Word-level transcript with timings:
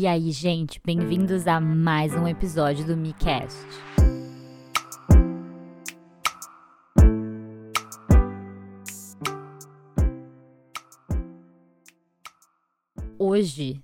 E 0.00 0.06
aí, 0.06 0.30
gente, 0.30 0.80
bem-vindos 0.86 1.48
a 1.48 1.60
mais 1.60 2.14
um 2.14 2.28
episódio 2.28 2.86
do 2.86 2.96
MiCast. 2.96 3.58
Hoje, 13.18 13.82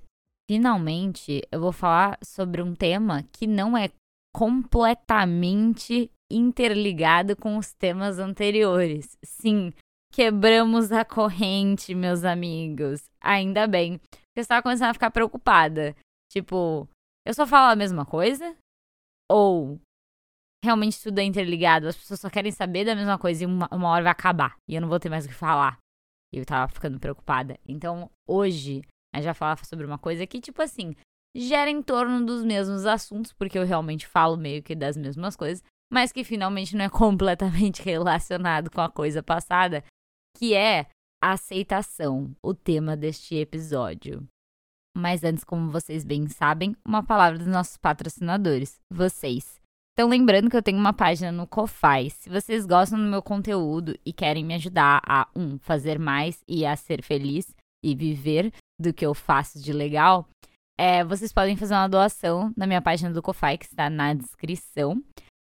finalmente, 0.49 1.43
eu 1.51 1.59
vou 1.59 1.73
falar 1.73 2.17
sobre 2.23 2.63
um 2.63 2.77
tema 2.77 3.25
que 3.33 3.49
não 3.49 3.77
é 3.77 3.91
completamente 4.33 6.09
interligado 6.31 7.35
com 7.35 7.59
os 7.59 7.73
temas 7.73 8.21
anteriores. 8.21 9.19
Sim, 9.25 9.73
quebramos 10.13 10.93
a 10.93 11.05
corrente, 11.05 11.93
meus 11.93 12.23
amigos. 12.23 13.03
Ainda 13.21 13.67
bem. 13.67 14.01
Eu 14.37 14.41
estava 14.41 14.63
começando 14.63 14.91
a 14.91 14.95
ficar 14.95 15.11
preocupada. 15.11 15.95
Tipo, 16.31 16.89
eu 17.27 17.35
só 17.35 17.47
falo 17.47 17.73
a 17.73 17.77
mesma 17.77 18.05
coisa? 18.05 18.57
Ou 19.31 19.81
realmente 20.65 21.03
tudo 21.03 21.19
é 21.19 21.23
interligado? 21.23 21.87
As 21.87 21.97
pessoas 21.97 22.21
só 22.21 22.31
querem 22.31 22.51
saber 22.51 22.85
da 22.85 22.95
mesma 22.95 23.19
coisa 23.19 23.45
e 23.45 23.47
uma, 23.47 23.69
uma 23.71 23.89
hora 23.89 24.05
vai 24.05 24.13
acabar. 24.13 24.57
E 24.69 24.75
eu 24.75 24.81
não 24.81 24.89
vou 24.89 24.99
ter 24.99 25.09
mais 25.09 25.25
o 25.25 25.29
que 25.29 25.35
falar. 25.35 25.79
E 26.33 26.39
eu 26.39 26.45
tava 26.45 26.73
ficando 26.73 26.99
preocupada. 26.99 27.59
Então, 27.67 28.11
hoje, 28.29 28.83
a 29.15 29.19
gente 29.19 29.27
vai 29.27 29.35
falar 29.35 29.65
sobre 29.65 29.87
uma 29.87 29.99
coisa 29.99 30.27
que, 30.27 30.41
tipo 30.41 30.61
assim, 30.61 30.95
gera 31.37 31.71
em 31.71 31.83
torno 31.83 32.25
dos 32.25 32.45
mesmos 32.45 32.87
assuntos, 32.87 33.33
porque 33.33 33.59
eu 33.59 33.65
realmente 33.65 34.07
falo 34.07 34.37
meio 34.37 34.63
que 34.63 34.75
das 34.75 34.97
mesmas 34.97 35.37
coisas, 35.37 35.63
mas 35.93 36.13
que 36.13 36.25
finalmente 36.25 36.77
não 36.77 36.85
é 36.85 36.89
completamente 36.91 37.83
relacionado 37.83 38.71
com 38.71 38.81
a 38.81 38.91
coisa 38.91 39.23
passada, 39.23 39.85
que 40.37 40.55
é 40.55 40.87
aceitação, 41.23 42.35
o 42.43 42.53
tema 42.53 42.97
deste 42.97 43.35
episódio. 43.35 44.27
Mas 44.97 45.25
antes, 45.25 45.45
como 45.45 45.71
vocês 45.71 46.05
bem 46.05 46.29
sabem, 46.29 46.77
uma 46.85 47.03
palavra 47.03 47.39
dos 47.39 47.49
nossos 47.49 47.77
patrocinadores, 47.77 48.79
vocês. 48.91 49.61
Então, 49.93 50.09
lembrando 50.09 50.51
que 50.51 50.57
eu 50.57 50.63
tenho 50.63 50.79
uma 50.79 50.93
página 50.93 51.31
no 51.31 51.47
Ko-Fi. 51.47 52.11
Se 52.11 52.29
vocês 52.29 52.67
gostam 52.67 52.99
do 52.99 53.05
meu 53.05 53.23
conteúdo 53.23 53.97
e 54.05 54.13
querem 54.13 54.45
me 54.45 54.55
ajudar 54.55 55.01
a, 55.07 55.29
um, 55.37 55.59
fazer 55.59 55.99
mais 55.99 56.43
e 56.49 56.67
a 56.67 56.75
ser 56.75 57.03
feliz 57.03 57.55
e 57.83 57.95
viver 57.95 58.53
do 58.81 58.93
que 58.93 59.07
eu 59.07 59.15
faço 59.15 59.63
de 59.63 59.73
legal, 59.73 60.29
é, 60.77 61.05
vocês 61.05 61.33
podem 61.33 61.57
fazer 61.57 61.75
uma 61.75 61.89
doação 61.89 62.53
na 62.57 62.67
minha 62.67 62.83
página 62.83 63.13
do 63.13 63.23
Ko-Fi, 63.23 63.59
que 63.59 63.67
está 63.67 63.89
na 63.89 64.15
descrição. 64.15 65.01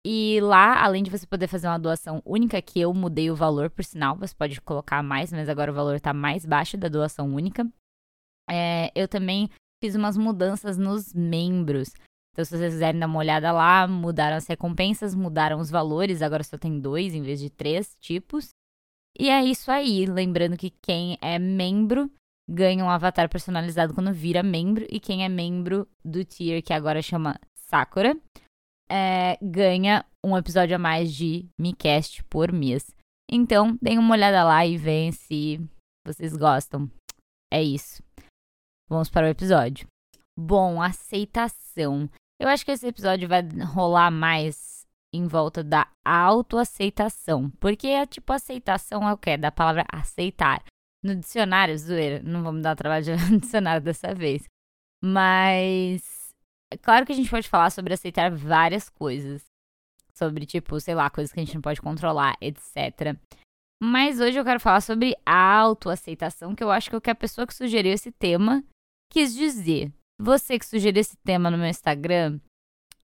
E 0.06 0.40
lá, 0.42 0.84
além 0.84 1.02
de 1.02 1.10
você 1.10 1.26
poder 1.26 1.48
fazer 1.48 1.68
uma 1.68 1.80
doação 1.80 2.22
única, 2.26 2.62
que 2.62 2.82
eu 2.82 2.94
mudei 2.94 3.32
o 3.32 3.36
valor, 3.36 3.70
por 3.70 3.86
sinal, 3.86 4.18
você 4.18 4.36
pode 4.36 4.60
colocar 4.60 5.02
mais, 5.02 5.32
mas 5.32 5.48
agora 5.48 5.72
o 5.72 5.76
valor 5.76 5.96
está 5.96 6.14
mais 6.14 6.46
baixo 6.46 6.76
da 6.76 6.90
doação 6.90 7.34
única. 7.34 7.66
É, 8.50 8.92
eu 8.96 9.08
também 9.08 9.50
fiz 9.84 9.96
umas 9.96 10.18
mudanças 10.18 10.78
nos 10.78 11.14
membros. 11.14 11.94
Então, 12.32 12.44
se 12.44 12.58
vocês 12.58 12.74
quiserem 12.74 13.00
dar 13.00 13.06
uma 13.06 13.20
olhada 13.20 13.52
lá, 13.52 13.88
mudaram 13.88 14.38
as 14.38 14.48
recompensas, 14.48 15.14
mudaram 15.14 15.60
os 15.60 15.70
valores, 15.70 16.22
agora 16.22 16.44
só 16.44 16.58
tem 16.58 16.80
dois 16.80 17.14
em 17.14 17.22
vez 17.22 17.40
de 17.40 17.50
três 17.50 17.96
tipos. 18.02 18.50
E 19.18 19.30
é 19.30 19.44
isso 19.44 19.70
aí. 19.72 20.06
Lembrando 20.06 20.58
que 20.58 20.72
quem 20.82 21.18
é 21.22 21.38
membro 21.38 22.10
ganha 22.50 22.84
um 22.84 22.90
avatar 22.90 23.30
personalizado 23.30 23.94
quando 23.94 24.12
vira 24.12 24.42
membro, 24.42 24.86
e 24.90 25.00
quem 25.00 25.24
é 25.24 25.30
membro 25.30 25.88
do 26.04 26.26
tier, 26.26 26.62
que 26.62 26.74
agora 26.74 27.02
chama 27.02 27.40
Sakura, 27.70 28.18
é, 28.90 29.38
ganha 29.42 30.06
um 30.26 30.38
episódio 30.38 30.76
a 30.76 30.80
mais 30.80 31.14
de 31.14 31.46
MiCast 31.60 32.24
por 32.26 32.52
mês. 32.52 32.96
Então, 33.32 33.78
deem 33.82 33.98
uma 33.98 34.14
olhada 34.14 34.44
lá 34.44 34.66
e 34.66 34.78
veem 34.78 35.12
se 35.12 35.60
vocês 36.06 36.36
gostam. 36.36 36.90
É 37.52 37.62
isso. 37.62 38.04
Vamos 38.90 39.10
para 39.10 39.28
o 39.28 39.30
episódio. 39.30 39.88
Bom, 40.38 40.82
aceitação. 40.82 42.10
Eu 42.40 42.48
acho 42.50 42.66
que 42.66 42.72
esse 42.72 42.88
episódio 42.88 43.28
vai 43.28 43.42
rolar 43.74 44.12
mais 44.12 44.86
em 45.14 45.28
volta 45.28 45.64
da 45.64 45.88
autoaceitação. 46.04 47.50
Porque 47.60 47.88
é 47.88 48.06
tipo, 48.06 48.34
aceitação 48.34 49.08
é 49.08 49.14
o 49.14 49.18
quê? 49.18 49.38
Da 49.38 49.52
palavra 49.52 49.86
aceitar. 49.92 50.64
No 51.04 51.16
dicionário, 51.16 51.78
zoeira, 51.78 52.22
não 52.24 52.44
vamos 52.44 52.62
dar 52.64 52.76
trabalho 52.76 53.06
de 53.06 53.16
dicionário 53.40 53.82
dessa 53.82 54.14
vez. 54.14 54.44
Mas 55.04 56.34
é 56.74 56.78
claro 56.78 57.06
que 57.06 57.12
a 57.12 57.16
gente 57.16 57.30
pode 57.30 57.48
falar 57.48 57.70
sobre 57.70 57.94
aceitar 57.94 58.32
várias 58.32 58.90
coisas. 58.90 59.44
Sobre, 60.14 60.46
tipo, 60.46 60.80
sei 60.80 60.96
lá, 60.96 61.10
coisas 61.10 61.32
que 61.32 61.40
a 61.40 61.44
gente 61.44 61.56
não 61.56 61.62
pode 61.62 61.82
controlar, 61.82 62.36
etc. 62.42 63.18
Mas 63.82 64.20
hoje 64.20 64.40
eu 64.40 64.46
quero 64.46 64.60
falar 64.60 64.82
sobre 64.82 65.16
autoaceitação, 65.26 66.56
que 66.56 66.64
eu 66.64 66.72
acho 66.72 66.90
que 66.90 66.96
é 66.96 67.02
que 67.02 67.10
a 67.10 67.16
pessoa 67.16 67.46
que 67.46 67.54
sugeriu 67.54 67.92
esse 67.92 68.12
tema 68.12 68.64
quis 69.14 69.34
dizer. 69.34 69.94
Você 70.20 70.58
que 70.58 70.66
sugeriu 70.66 71.00
esse 71.00 71.16
tema 71.18 71.52
no 71.52 71.58
meu 71.58 71.68
Instagram, 71.68 72.40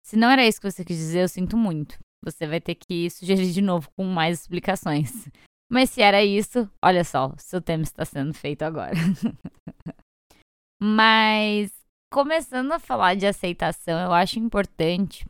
se 0.05 0.17
não 0.17 0.31
era 0.31 0.47
isso 0.47 0.61
que 0.61 0.71
você 0.71 0.85
quis 0.85 0.97
dizer, 0.97 1.23
eu 1.23 1.29
sinto 1.29 1.57
muito. 1.57 1.99
Você 2.25 2.47
vai 2.47 2.61
ter 2.61 2.75
que 2.75 3.09
sugerir 3.09 3.53
de 3.53 3.63
novo 3.63 3.89
com 3.97 4.05
mais 4.05 4.41
explicações. 4.41 5.11
Mas 5.71 5.91
se 5.91 6.03
era 6.03 6.23
isso, 6.23 6.71
olha 6.85 7.03
só, 7.03 7.33
seu 7.39 7.61
tema 7.61 7.83
está 7.83 8.05
sendo 8.05 8.35
feito 8.35 8.63
agora. 8.63 8.95
Mas 10.83 11.73
começando 12.13 12.73
a 12.73 12.79
falar 12.79 13.15
de 13.15 13.27
aceitação, 13.27 13.99
eu 14.01 14.13
acho 14.13 14.39
importante 14.39 15.25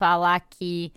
falar 0.00 0.38
que 0.40 0.92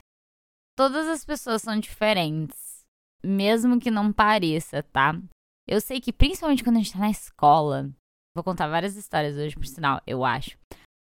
todas 0.77 1.07
as 1.07 1.25
pessoas 1.25 1.63
são 1.63 1.79
diferentes, 1.79 2.85
mesmo 3.23 3.79
que 3.79 3.89
não 3.89 4.13
pareça, 4.13 4.83
tá? 4.83 5.19
Eu 5.67 5.81
sei 5.81 5.99
que 5.99 6.13
principalmente 6.13 6.63
quando 6.63 6.75
a 6.75 6.79
gente 6.79 6.93
tá 6.93 6.99
na 6.99 7.09
escola, 7.09 7.89
vou 8.37 8.43
contar 8.43 8.67
várias 8.67 8.95
histórias 8.95 9.35
hoje, 9.35 9.55
por 9.55 9.65
sinal, 9.65 10.01
eu 10.05 10.23
acho. 10.23 10.57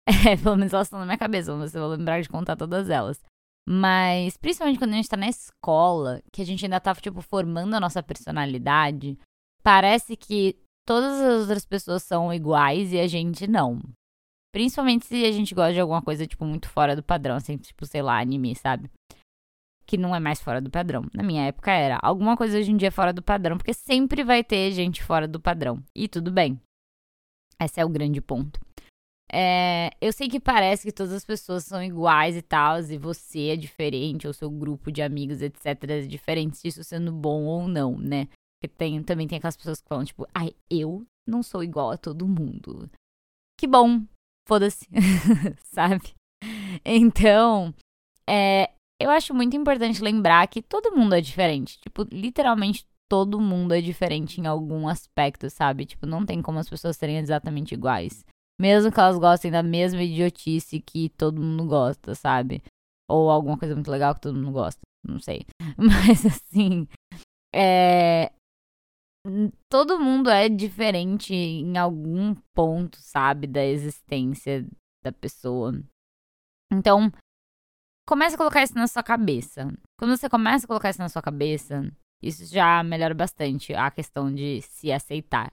É, 0.29 0.35
pelo 0.35 0.57
menos 0.57 0.73
elas 0.73 0.87
estão 0.87 0.99
na 0.99 1.05
minha 1.05 1.17
cabeça, 1.17 1.45
se 1.69 1.77
eu 1.77 1.81
vou 1.81 1.91
lembrar 1.91 2.21
de 2.21 2.27
contar 2.27 2.57
todas 2.57 2.89
elas. 2.89 3.23
Mas, 3.65 4.35
principalmente 4.35 4.77
quando 4.77 4.91
a 4.91 4.95
gente 4.97 5.07
tá 5.07 5.15
na 5.15 5.29
escola, 5.29 6.21
que 6.31 6.41
a 6.41 6.45
gente 6.45 6.65
ainda 6.65 6.79
tá, 6.79 6.93
tipo, 6.95 7.21
formando 7.21 7.73
a 7.73 7.79
nossa 7.79 8.03
personalidade, 8.03 9.17
parece 9.63 10.17
que 10.17 10.57
todas 10.85 11.21
as 11.21 11.41
outras 11.41 11.65
pessoas 11.65 12.03
são 12.03 12.33
iguais 12.33 12.91
e 12.91 12.99
a 12.99 13.07
gente 13.07 13.47
não. 13.47 13.81
Principalmente 14.53 15.05
se 15.05 15.25
a 15.25 15.31
gente 15.31 15.55
gosta 15.55 15.73
de 15.73 15.79
alguma 15.79 16.01
coisa, 16.01 16.27
tipo, 16.27 16.45
muito 16.45 16.69
fora 16.69 16.95
do 16.95 17.01
padrão, 17.01 17.35
assim, 17.35 17.57
tipo, 17.57 17.85
sei 17.85 18.01
lá, 18.01 18.19
anime, 18.19 18.55
sabe? 18.55 18.91
Que 19.87 19.97
não 19.97 20.15
é 20.15 20.19
mais 20.19 20.41
fora 20.41 20.61
do 20.61 20.69
padrão. 20.69 21.05
Na 21.13 21.23
minha 21.23 21.45
época 21.45 21.71
era. 21.71 21.97
Alguma 22.01 22.37
coisa 22.37 22.57
hoje 22.57 22.71
em 22.71 22.77
dia 22.77 22.89
é 22.89 22.91
fora 22.91 23.13
do 23.13 23.23
padrão, 23.23 23.57
porque 23.57 23.73
sempre 23.73 24.23
vai 24.23 24.43
ter 24.43 24.71
gente 24.71 25.03
fora 25.03 25.27
do 25.27 25.39
padrão. 25.39 25.81
E 25.95 26.07
tudo 26.07 26.31
bem. 26.31 26.59
Esse 27.61 27.79
é 27.79 27.85
o 27.85 27.89
grande 27.89 28.21
ponto. 28.21 28.59
É, 29.31 29.89
eu 29.99 30.13
sei 30.13 30.29
que 30.29 30.39
parece 30.39 30.83
que 30.83 30.91
todas 30.91 31.11
as 31.11 31.25
pessoas 31.25 31.63
são 31.63 31.81
iguais 31.83 32.35
e 32.35 32.41
tal, 32.41 32.79
e 32.79 32.97
você 32.97 33.49
é 33.49 33.55
diferente, 33.55 34.27
ou 34.27 34.33
seu 34.33 34.49
grupo 34.49 34.91
de 34.91 35.01
amigos, 35.01 35.41
etc., 35.41 35.65
é 35.89 36.01
diferente, 36.01 36.59
isso 36.63 36.83
sendo 36.83 37.11
bom 37.11 37.43
ou 37.45 37.67
não, 37.67 37.97
né? 37.97 38.27
Porque 38.61 38.67
tem, 38.77 39.01
também 39.01 39.27
tem 39.27 39.37
aquelas 39.37 39.57
pessoas 39.57 39.81
que 39.81 39.87
falam, 39.87 40.05
tipo, 40.05 40.27
ai, 40.33 40.53
eu 40.69 41.03
não 41.27 41.41
sou 41.41 41.63
igual 41.63 41.89
a 41.91 41.97
todo 41.97 42.27
mundo. 42.27 42.89
Que 43.59 43.65
bom, 43.65 44.03
foda-se, 44.47 44.87
sabe? 45.73 46.13
Então, 46.85 47.73
é, 48.29 48.71
eu 48.99 49.09
acho 49.09 49.33
muito 49.33 49.57
importante 49.57 50.01
lembrar 50.01 50.47
que 50.47 50.61
todo 50.61 50.95
mundo 50.95 51.15
é 51.15 51.21
diferente. 51.21 51.79
Tipo, 51.81 52.03
literalmente 52.11 52.85
todo 53.13 53.39
mundo 53.39 53.75
é 53.75 53.79
diferente 53.79 54.41
em 54.41 54.47
algum 54.47 54.87
aspecto, 54.87 55.47
sabe? 55.47 55.85
Tipo, 55.85 56.07
não 56.07 56.25
tem 56.25 56.41
como 56.41 56.57
as 56.57 56.67
pessoas 56.67 56.97
serem 56.97 57.19
exatamente 57.19 57.75
iguais. 57.75 58.25
Mesmo 58.59 58.91
que 58.91 58.99
elas 58.99 59.19
gostem 59.19 59.51
da 59.51 59.61
mesma 59.61 60.01
idiotice 60.01 60.81
que 60.81 61.09
todo 61.09 61.39
mundo 61.39 61.63
gosta, 61.67 62.15
sabe? 62.15 62.63
Ou 63.07 63.29
alguma 63.29 63.55
coisa 63.55 63.75
muito 63.75 63.91
legal 63.91 64.15
que 64.15 64.21
todo 64.21 64.33
mundo 64.33 64.51
gosta. 64.51 64.81
Não 65.07 65.19
sei. 65.19 65.45
Mas 65.77 66.25
assim. 66.25 66.87
É, 67.53 68.33
todo 69.69 69.99
mundo 69.99 70.31
é 70.31 70.49
diferente 70.49 71.35
em 71.35 71.77
algum 71.77 72.33
ponto, 72.55 72.97
sabe, 72.97 73.45
da 73.45 73.63
existência 73.63 74.67
da 75.03 75.11
pessoa. 75.11 75.71
Então, 76.73 77.11
comece 78.09 78.33
a 78.33 78.39
colocar 78.39 78.63
isso 78.63 78.73
na 78.73 78.87
sua 78.87 79.03
cabeça. 79.03 79.71
Quando 79.99 80.17
você 80.17 80.27
começa 80.27 80.65
a 80.65 80.67
colocar 80.67 80.89
isso 80.89 80.99
na 80.99 81.09
sua 81.09 81.21
cabeça, 81.21 81.83
isso 82.23 82.45
já 82.45 82.81
melhora 82.83 83.13
bastante 83.13 83.73
a 83.73 83.91
questão 83.91 84.33
de 84.33 84.61
se 84.61 84.91
aceitar. 84.91 85.51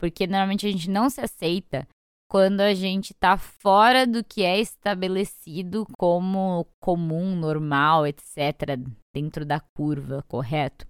Porque 0.00 0.26
normalmente 0.26 0.66
a 0.66 0.70
gente 0.70 0.88
não 0.88 1.10
se 1.10 1.20
aceita 1.20 1.86
quando 2.30 2.60
a 2.60 2.74
gente 2.74 3.14
tá 3.14 3.36
fora 3.38 4.06
do 4.06 4.22
que 4.22 4.42
é 4.42 4.60
estabelecido 4.60 5.86
como 5.98 6.66
comum, 6.80 7.34
normal, 7.34 8.06
etc., 8.06 8.78
dentro 9.14 9.46
da 9.46 9.60
curva, 9.60 10.22
correto? 10.28 10.86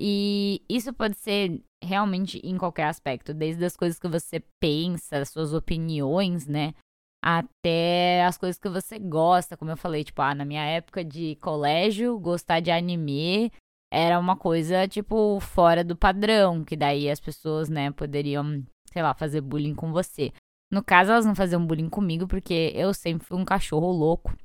E 0.00 0.62
isso 0.68 0.92
pode 0.92 1.16
ser 1.18 1.62
realmente 1.84 2.40
em 2.44 2.56
qualquer 2.56 2.84
aspecto, 2.84 3.34
desde 3.34 3.64
as 3.64 3.76
coisas 3.76 3.98
que 3.98 4.08
você 4.08 4.42
pensa, 4.60 5.18
as 5.18 5.28
suas 5.28 5.52
opiniões, 5.52 6.46
né? 6.46 6.74
Até 7.22 8.24
as 8.24 8.38
coisas 8.38 8.58
que 8.58 8.68
você 8.68 8.98
gosta, 8.98 9.56
como 9.56 9.72
eu 9.72 9.76
falei, 9.76 10.04
tipo, 10.04 10.22
ah, 10.22 10.34
na 10.34 10.44
minha 10.44 10.64
época 10.64 11.04
de 11.04 11.36
colégio, 11.36 12.18
gostar 12.18 12.60
de 12.60 12.70
anime 12.70 13.52
era 13.90 14.18
uma 14.18 14.36
coisa, 14.36 14.86
tipo, 14.86 15.40
fora 15.40 15.82
do 15.82 15.96
padrão, 15.96 16.64
que 16.64 16.76
daí 16.76 17.10
as 17.10 17.20
pessoas, 17.20 17.68
né, 17.68 17.90
poderiam, 17.90 18.64
sei 18.92 19.02
lá, 19.02 19.14
fazer 19.14 19.40
bullying 19.40 19.74
com 19.74 19.92
você. 19.92 20.32
No 20.70 20.84
caso, 20.84 21.12
elas 21.12 21.24
não 21.24 21.34
faziam 21.34 21.66
bullying 21.66 21.88
comigo 21.88 22.28
porque 22.28 22.72
eu 22.74 22.92
sempre 22.92 23.26
fui 23.26 23.38
um 23.38 23.44
cachorro 23.44 23.90
louco. 23.90 24.36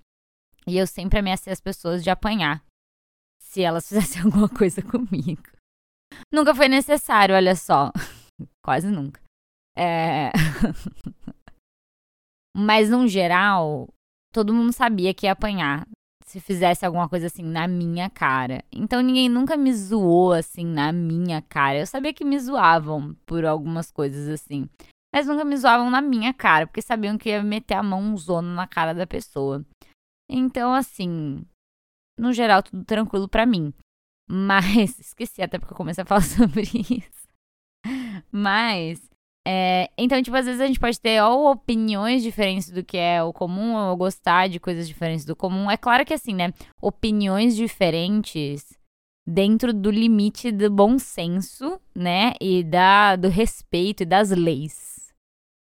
E 0.65 0.77
eu 0.77 0.87
sempre 0.87 1.19
ameacei 1.19 1.51
as 1.51 1.59
pessoas 1.59 2.03
de 2.03 2.09
apanhar 2.09 2.63
se 3.41 3.61
elas 3.61 3.87
fizessem 3.89 4.23
alguma 4.23 4.47
coisa 4.47 4.81
comigo. 4.81 5.43
Nunca 6.31 6.55
foi 6.55 6.69
necessário, 6.69 7.35
olha 7.35 7.55
só. 7.55 7.91
Quase 8.63 8.87
nunca. 8.87 9.21
É... 9.75 10.31
Mas, 12.55 12.89
no 12.89 13.07
geral, 13.07 13.89
todo 14.31 14.53
mundo 14.53 14.71
sabia 14.71 15.13
que 15.13 15.25
ia 15.25 15.31
apanhar 15.31 15.87
se 16.33 16.39
fizesse 16.39 16.83
alguma 16.83 17.07
coisa 17.07 17.27
assim 17.27 17.43
na 17.43 17.67
minha 17.67 18.09
cara. 18.09 18.63
Então 18.71 19.01
ninguém 19.01 19.29
nunca 19.29 19.55
me 19.55 19.71
zoou 19.71 20.33
assim 20.33 20.65
na 20.65 20.91
minha 20.91 21.43
cara. 21.43 21.77
Eu 21.77 21.85
sabia 21.85 22.11
que 22.11 22.25
me 22.25 22.39
zoavam 22.39 23.15
por 23.23 23.45
algumas 23.45 23.91
coisas 23.91 24.27
assim. 24.27 24.67
Mas 25.13 25.27
nunca 25.27 25.45
me 25.45 25.55
zoavam 25.55 25.91
na 25.91 26.01
minha 26.01 26.33
cara, 26.33 26.65
porque 26.65 26.81
sabiam 26.81 27.19
que 27.19 27.29
ia 27.29 27.43
meter 27.43 27.75
a 27.75 27.83
mão 27.83 28.17
zona 28.17 28.51
na 28.55 28.65
cara 28.65 28.95
da 28.95 29.05
pessoa. 29.05 29.63
Então, 30.27 30.73
assim, 30.73 31.45
no 32.17 32.33
geral, 32.33 32.63
tudo 32.63 32.83
tranquilo 32.83 33.29
para 33.29 33.45
mim. 33.45 33.71
Mas, 34.27 34.97
esqueci 34.99 35.43
até 35.43 35.59
porque 35.59 35.73
eu 35.73 35.77
comecei 35.77 36.01
a 36.01 36.05
falar 36.05 36.21
sobre 36.25 36.63
isso. 36.63 37.27
Mas, 38.31 39.07
é, 39.45 39.89
então, 39.97 40.21
tipo, 40.21 40.35
às 40.37 40.45
vezes 40.45 40.61
a 40.61 40.67
gente 40.67 40.79
pode 40.79 40.99
ter 40.99 41.21
ou 41.21 41.51
opiniões 41.51 42.23
diferentes 42.23 42.69
do 42.69 42.83
que 42.83 42.97
é 42.97 43.21
o 43.21 43.33
comum, 43.33 43.75
ou 43.75 43.97
gostar 43.97 44.47
de 44.47 44.59
coisas 44.59 44.87
diferentes 44.87 45.25
do 45.25 45.35
comum. 45.35 45.69
É 45.69 45.75
claro 45.75 46.05
que, 46.05 46.13
assim, 46.13 46.33
né? 46.33 46.53
Opiniões 46.81 47.55
diferentes 47.55 48.77
dentro 49.27 49.73
do 49.73 49.91
limite 49.91 50.51
do 50.51 50.69
bom 50.69 50.97
senso, 50.97 51.79
né? 51.95 52.33
E 52.39 52.63
da, 52.63 53.15
do 53.15 53.27
respeito 53.27 54.03
e 54.03 54.05
das 54.05 54.29
leis. 54.29 55.13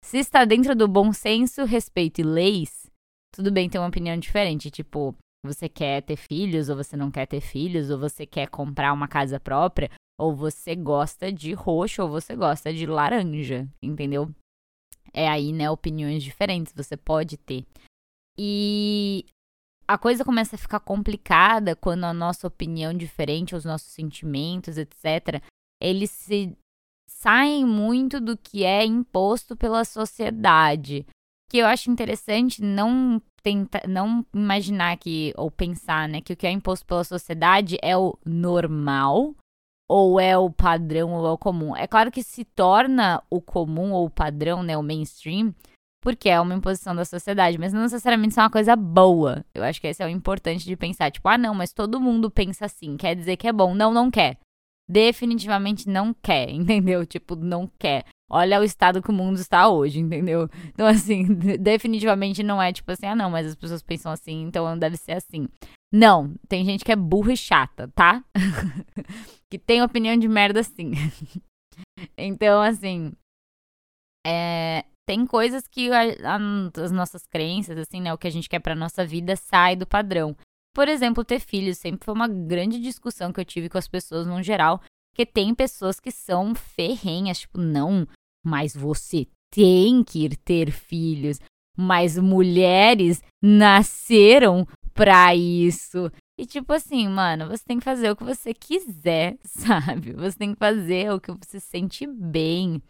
Se 0.04 0.18
está 0.18 0.44
dentro 0.44 0.76
do 0.76 0.86
bom 0.86 1.12
senso, 1.12 1.64
respeito 1.64 2.20
e 2.20 2.24
leis, 2.24 2.86
tudo 3.34 3.50
bem 3.50 3.68
ter 3.68 3.78
uma 3.78 3.88
opinião 3.88 4.16
diferente. 4.16 4.70
Tipo, 4.70 5.14
você 5.44 5.68
quer 5.68 6.02
ter 6.02 6.16
filhos, 6.16 6.68
ou 6.68 6.76
você 6.76 6.96
não 6.96 7.10
quer 7.10 7.26
ter 7.26 7.40
filhos, 7.40 7.90
ou 7.90 7.98
você 7.98 8.24
quer 8.24 8.48
comprar 8.48 8.92
uma 8.92 9.08
casa 9.08 9.40
própria, 9.40 9.90
ou 10.18 10.34
você 10.34 10.74
gosta 10.76 11.32
de 11.32 11.52
roxo, 11.52 12.02
ou 12.02 12.08
você 12.08 12.36
gosta 12.36 12.72
de 12.72 12.86
laranja, 12.86 13.68
entendeu? 13.82 14.30
É 15.12 15.28
aí, 15.28 15.52
né, 15.52 15.70
opiniões 15.70 16.22
diferentes 16.22 16.72
você 16.74 16.96
pode 16.96 17.36
ter. 17.36 17.64
E 18.38 19.26
a 19.86 19.98
coisa 19.98 20.24
começa 20.24 20.56
a 20.56 20.58
ficar 20.58 20.80
complicada 20.80 21.76
quando 21.76 22.04
a 22.04 22.14
nossa 22.14 22.46
opinião 22.46 22.94
diferente, 22.94 23.54
os 23.54 23.64
nossos 23.64 23.92
sentimentos, 23.92 24.78
etc., 24.78 25.42
eles 25.80 26.10
se 26.10 26.56
saem 27.08 27.66
muito 27.66 28.20
do 28.20 28.36
que 28.36 28.64
é 28.64 28.84
imposto 28.84 29.56
pela 29.56 29.84
sociedade. 29.84 31.04
Que 31.50 31.58
eu 31.58 31.66
acho 31.66 31.90
interessante 31.90 32.62
não 32.62 33.20
tentar, 33.42 33.82
não 33.88 34.24
imaginar 34.34 34.96
que, 34.96 35.32
ou 35.36 35.50
pensar, 35.50 36.08
né, 36.08 36.20
que 36.20 36.32
o 36.32 36.36
que 36.36 36.46
é 36.46 36.50
imposto 36.50 36.86
pela 36.86 37.04
sociedade 37.04 37.76
é 37.82 37.96
o 37.96 38.16
normal, 38.24 39.34
ou 39.88 40.20
é 40.20 40.36
o 40.38 40.50
padrão, 40.50 41.12
ou 41.12 41.26
é 41.26 41.30
o 41.30 41.38
comum. 41.38 41.76
É 41.76 41.86
claro 41.86 42.10
que 42.10 42.22
se 42.22 42.44
torna 42.44 43.22
o 43.30 43.40
comum 43.40 43.92
ou 43.92 44.06
o 44.06 44.10
padrão, 44.10 44.62
né, 44.62 44.76
o 44.76 44.82
mainstream, 44.82 45.54
porque 46.02 46.28
é 46.28 46.40
uma 46.40 46.54
imposição 46.54 46.94
da 46.94 47.04
sociedade, 47.04 47.58
mas 47.58 47.72
não 47.72 47.82
necessariamente 47.82 48.32
isso 48.32 48.40
é 48.40 48.42
uma 48.42 48.50
coisa 48.50 48.74
boa. 48.74 49.44
Eu 49.54 49.62
acho 49.62 49.80
que 49.80 49.86
esse 49.86 50.02
é 50.02 50.06
o 50.06 50.08
importante 50.08 50.64
de 50.64 50.76
pensar. 50.76 51.10
Tipo, 51.10 51.28
ah, 51.28 51.38
não, 51.38 51.54
mas 51.54 51.72
todo 51.72 52.00
mundo 52.00 52.30
pensa 52.30 52.66
assim, 52.66 52.96
quer 52.96 53.14
dizer 53.14 53.36
que 53.36 53.46
é 53.46 53.52
bom. 53.52 53.74
Não, 53.74 53.92
não 53.92 54.10
quer 54.10 54.38
definitivamente 54.92 55.88
não 55.88 56.14
quer, 56.14 56.50
entendeu? 56.52 57.06
Tipo, 57.06 57.34
não 57.34 57.68
quer. 57.78 58.04
Olha 58.34 58.58
o 58.58 58.64
estado 58.64 59.02
que 59.02 59.10
o 59.10 59.12
mundo 59.12 59.36
está 59.36 59.68
hoje, 59.68 60.00
entendeu? 60.00 60.48
Então, 60.68 60.86
assim, 60.86 61.24
definitivamente 61.60 62.42
não 62.42 62.62
é 62.62 62.72
tipo 62.72 62.90
assim, 62.90 63.04
ah, 63.04 63.14
não, 63.14 63.30
mas 63.30 63.46
as 63.46 63.54
pessoas 63.54 63.82
pensam 63.82 64.10
assim, 64.10 64.44
então 64.44 64.78
deve 64.78 64.96
ser 64.96 65.12
assim. 65.12 65.46
Não, 65.92 66.34
tem 66.48 66.64
gente 66.64 66.82
que 66.82 66.90
é 66.90 66.96
burra 66.96 67.34
e 67.34 67.36
chata, 67.36 67.88
tá? 67.88 68.24
que 69.50 69.58
tem 69.58 69.82
opinião 69.82 70.16
de 70.16 70.26
merda 70.28 70.60
assim. 70.60 70.92
então, 72.16 72.62
assim, 72.62 73.12
é, 74.26 74.86
tem 75.06 75.26
coisas 75.26 75.68
que 75.68 75.92
a, 75.92 76.00
a, 76.00 76.82
as 76.82 76.90
nossas 76.90 77.26
crenças, 77.26 77.76
assim, 77.76 78.00
né, 78.00 78.14
o 78.14 78.18
que 78.18 78.26
a 78.26 78.32
gente 78.32 78.48
quer 78.48 78.60
pra 78.60 78.74
nossa 78.74 79.04
vida 79.04 79.36
sai 79.36 79.76
do 79.76 79.86
padrão. 79.86 80.34
Por 80.74 80.88
exemplo, 80.88 81.22
ter 81.22 81.38
filhos 81.38 81.76
sempre 81.76 82.02
foi 82.02 82.14
uma 82.14 82.28
grande 82.28 82.80
discussão 82.80 83.30
que 83.30 83.40
eu 83.40 83.44
tive 83.44 83.68
com 83.68 83.76
as 83.76 83.86
pessoas 83.86 84.26
no 84.26 84.42
geral, 84.42 84.80
que 85.14 85.26
tem 85.26 85.54
pessoas 85.54 86.00
que 86.00 86.10
são 86.10 86.54
ferrenhas, 86.54 87.40
tipo, 87.40 87.60
não, 87.60 88.08
mas 88.44 88.74
você 88.74 89.26
tem 89.50 90.02
que 90.02 90.24
ir 90.24 90.36
ter 90.36 90.70
filhos, 90.70 91.38
mas 91.76 92.18
mulheres 92.18 93.22
nasceram 93.42 94.66
pra 94.94 95.34
isso. 95.34 96.10
E 96.38 96.46
tipo 96.46 96.72
assim, 96.72 97.08
mano, 97.08 97.48
você 97.48 97.62
tem 97.64 97.78
que 97.78 97.84
fazer 97.84 98.10
o 98.10 98.16
que 98.16 98.24
você 98.24 98.54
quiser, 98.54 99.36
sabe? 99.44 100.12
Você 100.14 100.38
tem 100.38 100.52
que 100.52 100.58
fazer 100.58 101.12
o 101.12 101.20
que 101.20 101.32
você 101.32 101.60
sente 101.60 102.06
bem. 102.06 102.82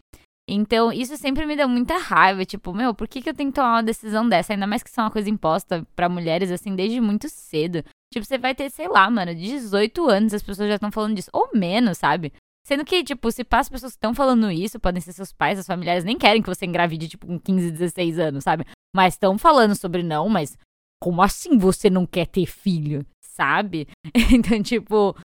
Então, 0.47 0.91
isso 0.91 1.15
sempre 1.15 1.45
me 1.45 1.55
deu 1.55 1.69
muita 1.69 1.97
raiva. 1.97 2.43
Tipo, 2.43 2.73
meu, 2.73 2.93
por 2.93 3.07
que, 3.07 3.21
que 3.21 3.29
eu 3.29 3.33
tenho 3.33 3.49
que 3.49 3.55
tomar 3.55 3.75
uma 3.75 3.83
decisão 3.83 4.27
dessa? 4.27 4.53
Ainda 4.53 4.67
mais 4.67 4.83
que 4.83 4.89
isso 4.89 4.99
é 4.99 5.03
uma 5.03 5.11
coisa 5.11 5.29
imposta 5.29 5.87
para 5.95 6.09
mulheres, 6.09 6.51
assim, 6.51 6.75
desde 6.75 6.99
muito 6.99 7.29
cedo. 7.29 7.83
Tipo, 8.11 8.25
você 8.25 8.37
vai 8.37 8.53
ter, 8.53 8.69
sei 8.69 8.87
lá, 8.87 9.09
mano, 9.09 9.33
18 9.33 10.05
anos, 10.07 10.33
as 10.33 10.43
pessoas 10.43 10.67
já 10.67 10.75
estão 10.75 10.91
falando 10.91 11.15
disso. 11.15 11.29
Ou 11.31 11.49
menos, 11.53 11.97
sabe? 11.97 12.33
Sendo 12.73 12.85
que, 12.85 13.03
tipo, 13.03 13.31
se 13.31 13.45
as 13.51 13.69
pessoas 13.69 13.91
que 13.91 13.97
estão 13.97 14.15
falando 14.15 14.49
isso, 14.49 14.79
podem 14.79 14.99
ser 14.99 15.13
seus 15.13 15.31
pais, 15.31 15.57
seus 15.57 15.67
familiares, 15.67 16.03
nem 16.03 16.17
querem 16.17 16.41
que 16.41 16.49
você 16.49 16.65
engravide, 16.65 17.07
tipo, 17.07 17.27
com 17.27 17.39
15, 17.39 17.69
16 17.69 18.17
anos, 18.17 18.43
sabe? 18.43 18.65
Mas 18.95 19.13
estão 19.13 19.37
falando 19.37 19.75
sobre 19.75 20.01
não, 20.01 20.27
mas 20.27 20.57
como 20.99 21.21
assim 21.21 21.55
você 21.55 21.87
não 21.87 22.07
quer 22.07 22.25
ter 22.25 22.47
filho, 22.47 23.05
sabe? 23.21 23.87
então, 24.33 24.63
tipo, 24.63 25.15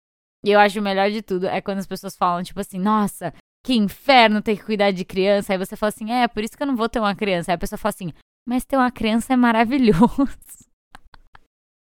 eu 0.45 0.59
acho 0.59 0.79
o 0.79 0.83
melhor 0.83 1.09
de 1.09 1.23
tudo 1.23 1.47
é 1.47 1.59
quando 1.59 1.79
as 1.79 1.87
pessoas 1.87 2.15
falam, 2.15 2.43
tipo 2.43 2.59
assim, 2.59 2.77
nossa, 2.77 3.33
que 3.65 3.73
inferno 3.73 4.43
ter 4.43 4.55
que 4.55 4.63
cuidar 4.63 4.91
de 4.91 5.03
criança. 5.03 5.51
Aí 5.51 5.57
você 5.57 5.75
fala 5.75 5.89
assim, 5.89 6.11
é, 6.11 6.27
por 6.27 6.43
isso 6.43 6.55
que 6.55 6.61
eu 6.61 6.67
não 6.67 6.75
vou 6.75 6.87
ter 6.87 6.99
uma 6.99 7.15
criança. 7.15 7.51
Aí 7.51 7.55
a 7.55 7.57
pessoa 7.57 7.79
fala 7.79 7.95
assim, 7.95 8.13
mas 8.47 8.63
ter 8.63 8.77
uma 8.77 8.91
criança 8.91 9.33
é 9.33 9.35
maravilhoso. 9.35 10.29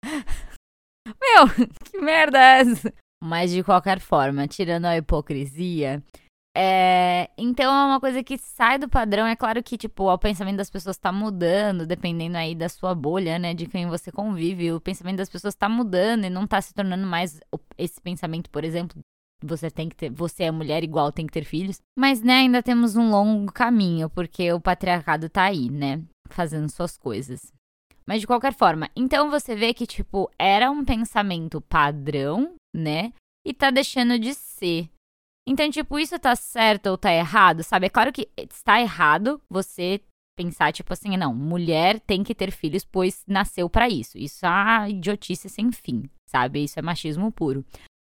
Meu, 1.19 1.48
que 1.84 1.98
merda 2.00 2.40
é 2.40 2.62
essa? 2.62 2.94
Mas 3.24 3.52
de 3.52 3.64
qualquer 3.64 4.00
forma, 4.00 4.48
tirando 4.48 4.86
a 4.86 4.98
hipocrisia, 4.98 6.04
é... 6.56 7.30
então 7.38 7.74
é 7.74 7.86
uma 7.86 8.00
coisa 8.00 8.24
que 8.24 8.38
sai 8.38 8.78
do 8.78 8.90
padrão. 8.90 9.26
É 9.26 9.36
claro 9.36 9.62
que, 9.64 9.78
tipo, 9.78 10.12
o 10.12 10.18
pensamento 10.18 10.57
das 10.57 10.69
pessoas 10.69 10.97
tá 10.97 11.12
mudando, 11.12 11.86
dependendo 11.86 12.38
aí 12.38 12.56
da 12.56 12.69
sua 12.69 12.94
bolha, 12.95 13.38
né? 13.38 13.54
De 13.54 13.66
quem 13.66 13.88
você 13.88 14.12
convive. 14.12 14.71
O 14.71 14.81
pensamento 14.81 15.18
das 15.18 15.30
pessoas 15.30 15.56
tá 15.56 15.68
mudando 15.68 16.26
e 16.26 16.30
não 16.30 16.47
tá 16.47 16.62
se 16.62 16.74
tornando 16.74 17.06
mais 17.06 17.40
esse 17.78 18.00
pensamento, 18.02 18.50
por 18.50 18.64
exemplo, 18.64 19.00
você 19.44 19.69
tem 19.69 19.88
que 19.88 19.95
ter, 19.95 20.09
você 20.09 20.45
é 20.45 20.52
mulher 20.52 20.83
igual, 20.83 21.12
tem 21.12 21.28
que 21.28 21.33
ter 21.33 21.44
filhos. 21.44 21.80
Mas, 21.97 22.21
né, 22.21 22.38
ainda 22.38 22.64
temos 22.64 22.95
um 22.95 23.09
longo 23.09 23.52
caminho, 23.52 24.09
porque 24.09 24.52
o 24.52 24.59
patriarcado 24.59 25.30
tá 25.30 25.44
aí, 25.44 25.69
né, 25.69 26.02
fazendo 26.30 26.69
suas 26.71 26.97
coisas. 26.97 27.54
Mas 28.06 28.21
de 28.21 28.28
qualquer 28.28 28.54
forma, 28.54 28.90
então 28.95 29.30
você 29.30 29.56
vê 29.56 29.74
que, 29.74 29.86
tipo, 29.86 30.30
era 30.40 30.71
um 30.71 30.83
pensamento 30.83 31.62
padrão, 31.62 32.56
né, 32.76 33.14
e 33.45 33.54
tá 33.54 33.71
deixando 33.71 34.19
de 34.19 34.33
ser. 34.33 34.90
Então, 35.47 35.69
tipo, 35.71 35.97
isso 35.97 36.19
tá 36.19 36.36
certo 36.36 36.88
ou 36.88 36.97
tá 36.97 37.14
errado, 37.14 37.64
sabe? 37.64 37.86
É 37.86 37.90
claro 37.90 38.12
que 38.12 38.30
está 38.38 38.81
errado 38.81 39.42
você 39.50 40.02
pensar, 40.38 40.71
tipo 40.71 40.94
assim, 40.94 41.18
não, 41.18 41.33
mulher 41.33 42.00
tem 42.02 42.24
que 42.24 42.36
ter 42.36 42.52
filhos, 42.52 42.86
pois 42.86 43.24
nasceu 43.26 43.69
para 43.69 43.90
isso. 43.90 44.18
Isso 44.18 44.45
é 44.45 44.50
uma 44.50 44.90
idiotice 44.90 45.50
sem 45.50 45.71
fim, 45.71 46.09
sabe? 46.30 46.64
Isso 46.64 46.78
é 46.78 46.81
machismo 46.81 47.31
puro. 47.31 47.66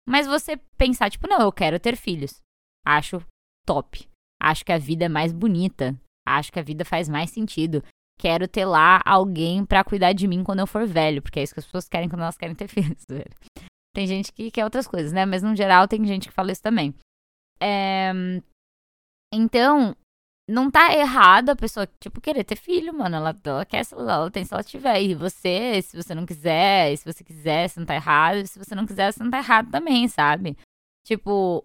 Mas 0.08 0.26
você 0.26 0.56
pensar, 0.76 1.10
tipo, 1.10 1.28
não, 1.28 1.40
eu 1.40 1.52
quero 1.52 1.78
ter 1.78 1.96
filhos. 1.96 2.40
Acho 2.84 3.22
top. 3.66 4.08
Acho 4.40 4.64
que 4.64 4.72
a 4.72 4.78
vida 4.78 5.04
é 5.04 5.08
mais 5.08 5.32
bonita. 5.32 5.94
Acho 6.26 6.52
que 6.52 6.58
a 6.58 6.62
vida 6.62 6.84
faz 6.84 7.08
mais 7.08 7.30
sentido. 7.30 7.82
Quero 8.18 8.48
ter 8.48 8.64
lá 8.64 9.00
alguém 9.04 9.64
para 9.64 9.84
cuidar 9.84 10.12
de 10.12 10.26
mim 10.26 10.42
quando 10.42 10.60
eu 10.60 10.66
for 10.66 10.86
velho, 10.86 11.20
porque 11.20 11.38
é 11.38 11.42
isso 11.42 11.52
que 11.52 11.60
as 11.60 11.66
pessoas 11.66 11.88
querem 11.88 12.08
quando 12.08 12.22
elas 12.22 12.38
querem 12.38 12.54
ter 12.54 12.66
filhos. 12.68 13.04
Tem 13.96 14.06
gente 14.06 14.30
que 14.30 14.50
quer 14.50 14.62
outras 14.62 14.86
coisas, 14.86 15.10
né? 15.10 15.24
Mas 15.24 15.42
no 15.42 15.56
geral 15.56 15.88
tem 15.88 16.04
gente 16.04 16.28
que 16.28 16.34
fala 16.34 16.52
isso 16.52 16.62
também. 16.62 16.94
É... 17.58 18.12
Então, 19.32 19.96
não 20.46 20.70
tá 20.70 20.94
errado 20.94 21.48
a 21.48 21.56
pessoa, 21.56 21.88
tipo, 21.98 22.20
querer 22.20 22.44
ter 22.44 22.56
filho, 22.56 22.92
mano. 22.92 23.16
Ela, 23.16 23.34
ela 23.42 23.64
quer, 23.64 23.86
ela 23.90 24.30
tem 24.30 24.44
se 24.44 24.52
ela 24.52 24.62
tiver. 24.62 25.00
E 25.00 25.14
você, 25.14 25.80
se 25.80 25.96
você 25.96 26.14
não 26.14 26.26
quiser, 26.26 26.94
se 26.94 27.10
você 27.10 27.24
quiser, 27.24 27.70
você 27.70 27.80
não 27.80 27.86
tá 27.86 27.94
errado. 27.94 28.36
E 28.36 28.46
se 28.46 28.58
você 28.58 28.74
não 28.74 28.84
quiser, 28.84 29.10
você 29.10 29.24
não 29.24 29.30
tá 29.30 29.38
errado 29.38 29.70
também, 29.70 30.06
sabe? 30.08 30.58
Tipo, 31.06 31.64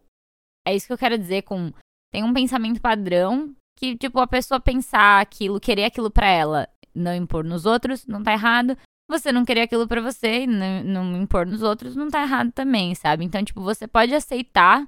é 0.66 0.74
isso 0.74 0.88
que 0.88 0.94
eu 0.94 0.98
quero 0.98 1.18
dizer 1.18 1.42
com. 1.42 1.74
Tem 2.14 2.24
um 2.24 2.34
pensamento 2.34 2.80
padrão 2.80 3.54
que, 3.78 3.98
tipo, 3.98 4.22
a 4.22 4.28
pessoa 4.28 4.58
pensar 4.58 5.20
aquilo, 5.20 5.60
querer 5.60 5.84
aquilo 5.84 6.10
pra 6.10 6.28
ela, 6.28 6.70
não 6.96 7.14
impor 7.14 7.44
nos 7.44 7.66
outros, 7.66 8.08
não 8.08 8.24
tá 8.24 8.32
errado. 8.32 8.78
Você 9.12 9.30
não 9.30 9.44
querer 9.44 9.64
aquilo 9.64 9.86
pra 9.90 10.00
você 10.00 10.44
e 10.44 10.48
não, 10.48 11.18
impor 11.18 11.46
nos 11.46 11.62
outros, 11.62 11.98
não 11.98 12.10
tá 12.10 12.22
errado 12.22 12.50
também, 12.54 12.96
sabe? 12.96 13.26
Então, 13.26 13.44
tipo, 13.44 13.62
você 13.62 13.86
pode 13.86 14.16
aceitar 14.16 14.88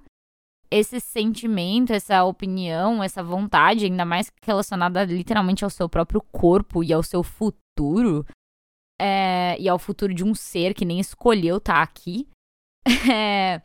esse 0.72 0.98
sentimento, 1.02 1.92
essa 1.92 2.24
opinião, 2.24 3.04
essa 3.04 3.22
vontade, 3.22 3.84
ainda 3.84 4.06
mais 4.06 4.32
relacionada 4.42 5.04
literalmente 5.04 5.66
ao 5.66 5.70
seu 5.70 5.90
próprio 5.90 6.22
corpo 6.32 6.82
e 6.82 6.94
ao 6.94 7.04
seu 7.04 7.22
futuro, 7.22 8.26
é, 8.98 9.60
e 9.60 9.68
ao 9.68 9.78
futuro 9.78 10.14
de 10.14 10.24
um 10.24 10.34
ser 10.34 10.74
que 10.74 10.86
nem 10.86 11.02
escolheu 11.02 11.58
estar 11.58 11.74
tá 11.74 11.82
aqui, 11.82 12.26
é, 13.14 13.62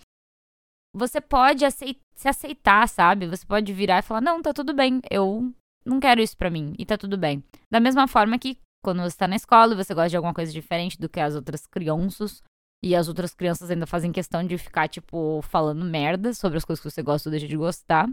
você 0.93 1.21
pode 1.21 1.65
se 1.71 2.29
aceitar, 2.29 2.89
sabe? 2.89 3.29
Você 3.29 3.47
pode 3.47 3.73
virar 3.73 4.01
e 4.01 4.03
falar: 4.03 4.21
não, 4.21 4.43
tá 4.43 4.53
tudo 4.53 4.75
bem, 4.75 5.01
eu 5.09 5.55
não 5.87 6.01
quero 6.01 6.21
isso 6.21 6.37
pra 6.37 6.51
mim, 6.51 6.75
e 6.77 6.85
tá 6.85 6.99
tudo 6.99 7.17
bem. 7.17 7.45
Da 7.71 7.79
mesma 7.79 8.09
forma 8.09 8.37
que 8.41 8.59
quando 8.89 9.03
você 9.03 9.17
tá 9.17 9.29
na 9.29 9.37
escola 9.37 9.75
e 9.75 9.77
você 9.77 9.93
gosta 9.95 10.09
de 10.09 10.17
alguma 10.17 10.33
coisa 10.33 10.51
diferente 10.51 10.99
do 10.99 11.09
que 11.09 11.21
as 11.21 11.35
outras 11.35 11.67
crianças, 11.67 12.43
e 12.83 12.95
as 12.95 13.09
outras 13.09 13.35
crianças 13.35 13.71
ainda 13.71 13.87
fazem 13.87 14.13
questão 14.13 14.47
de 14.47 14.57
ficar, 14.57 14.89
tipo, 14.89 15.43
falando 15.43 15.85
merda 15.85 16.33
sobre 16.33 16.59
as 16.59 16.65
coisas 16.65 16.83
que 16.83 16.91
você 16.91 17.03
gosta 17.03 17.29
ou 17.29 17.31
deixa 17.31 17.47
de 17.47 17.57
gostar. 17.57 18.09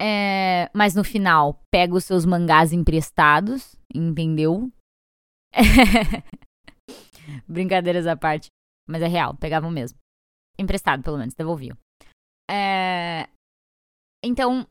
É, 0.00 0.70
mas 0.74 0.94
no 0.94 1.02
final, 1.02 1.60
pega 1.72 1.94
os 1.94 2.04
seus 2.04 2.24
mangás 2.24 2.72
emprestados, 2.72 3.74
entendeu? 3.92 4.70
Brincadeiras 7.48 8.06
à 8.06 8.16
parte. 8.16 8.48
Mas 8.88 9.02
é 9.02 9.08
real, 9.08 9.34
pegavam 9.36 9.70
mesmo. 9.70 9.98
Emprestado, 10.58 11.02
pelo 11.02 11.18
menos, 11.18 11.34
devolviam. 11.34 11.76
É... 12.50 13.28
Então, 14.22 14.66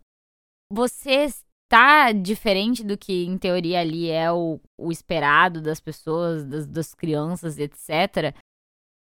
você 0.71 1.27
está 1.67 2.11
diferente 2.11 2.83
do 2.83 2.97
que, 2.97 3.25
em 3.25 3.37
teoria, 3.37 3.81
ali 3.81 4.09
é 4.09 4.31
o, 4.31 4.59
o 4.77 4.91
esperado 4.91 5.61
das 5.61 5.79
pessoas, 5.79 6.45
das, 6.45 6.65
das 6.65 6.93
crianças, 6.93 7.59
etc. 7.59 8.35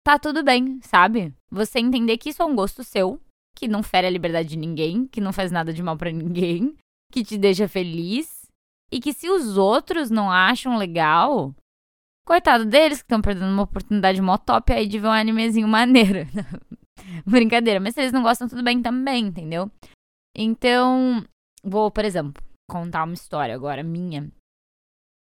Tá 0.04 0.18
tudo 0.18 0.44
bem, 0.44 0.80
sabe? 0.82 1.34
Você 1.52 1.80
entender 1.80 2.18
que 2.18 2.30
isso 2.30 2.42
é 2.42 2.46
um 2.46 2.56
gosto 2.56 2.84
seu, 2.84 3.22
que 3.56 3.68
não 3.68 3.84
fere 3.84 4.08
a 4.08 4.12
liberdade 4.12 4.50
de 4.50 4.58
ninguém, 4.58 5.08
que 5.08 5.22
não 5.22 5.32
faz 5.32 5.52
nada 5.52 5.72
de 5.72 5.84
mal 5.84 5.98
para 5.98 6.12
ninguém, 6.12 6.76
que 7.12 7.24
te 7.24 7.38
deixa 7.38 7.68
feliz. 7.68 8.40
E 8.92 9.00
que 9.00 9.14
se 9.14 9.30
os 9.30 9.56
outros 9.56 10.10
não 10.10 10.32
acham 10.32 10.76
legal, 10.76 11.54
Coitado 12.30 12.64
deles 12.64 13.00
que 13.00 13.06
estão 13.06 13.24
perdendo 13.24 13.52
uma 13.52 13.64
oportunidade 13.64 14.22
mó 14.22 14.38
top 14.38 14.72
aí 14.72 14.86
de 14.86 15.00
ver 15.00 15.08
um 15.08 15.12
animezinho 15.12 15.68
maneiro. 15.68 16.28
Brincadeira, 17.26 17.80
mas 17.80 17.96
se 17.96 18.02
eles 18.02 18.12
não 18.12 18.22
gostam, 18.22 18.48
tudo 18.48 18.62
bem 18.62 18.84
também, 18.84 19.26
entendeu? 19.26 19.72
Então, 20.38 21.26
vou, 21.64 21.92
por 21.92 22.06
exemplo, 22.06 22.42
contar 22.70 23.04
uma 23.04 23.14
história 23.14 23.54
agora 23.54 23.84
minha 23.84 24.32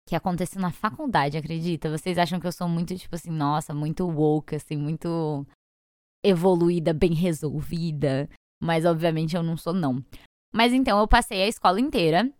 que 0.08 0.16
aconteceu 0.16 0.60
na 0.60 0.70
faculdade, 0.70 1.36
acredita? 1.36 1.90
Vocês 1.90 2.16
acham 2.16 2.40
que 2.40 2.46
eu 2.46 2.52
sou 2.52 2.66
muito, 2.66 2.96
tipo 2.96 3.14
assim, 3.14 3.30
nossa, 3.30 3.74
muito 3.74 4.08
woke, 4.08 4.54
assim, 4.54 4.74
muito 4.74 5.46
evoluída, 6.24 6.94
bem 6.94 7.12
resolvida. 7.12 8.28
Mas 8.60 8.86
obviamente 8.86 9.36
eu 9.36 9.42
não 9.42 9.56
sou, 9.56 9.74
não. 9.74 10.02
Mas 10.52 10.72
então 10.72 10.98
eu 10.98 11.06
passei 11.06 11.42
a 11.42 11.46
escola 11.46 11.78
inteira 11.78 12.32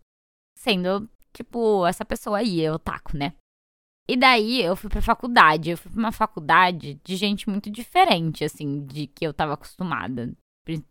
sendo, 0.57 1.09
tipo, 1.33 1.87
essa 1.87 2.05
pessoa 2.07 2.39
aí, 2.39 2.59
eu 2.61 2.79
taco, 2.79 3.17
né? 3.17 3.35
E 4.09 4.17
daí 4.17 4.63
eu 4.63 4.75
fui 4.75 4.89
pra 4.89 5.03
faculdade. 5.03 5.71
Eu 5.71 5.77
fui 5.77 5.93
pra 5.93 6.01
uma 6.01 6.13
faculdade 6.13 6.99
de 7.05 7.17
gente 7.17 7.51
muito 7.51 7.71
diferente, 7.71 8.45
assim, 8.45 8.87
de 8.87 9.07
que 9.07 9.27
eu 9.27 9.35
tava 9.35 9.53
acostumada. 9.53 10.33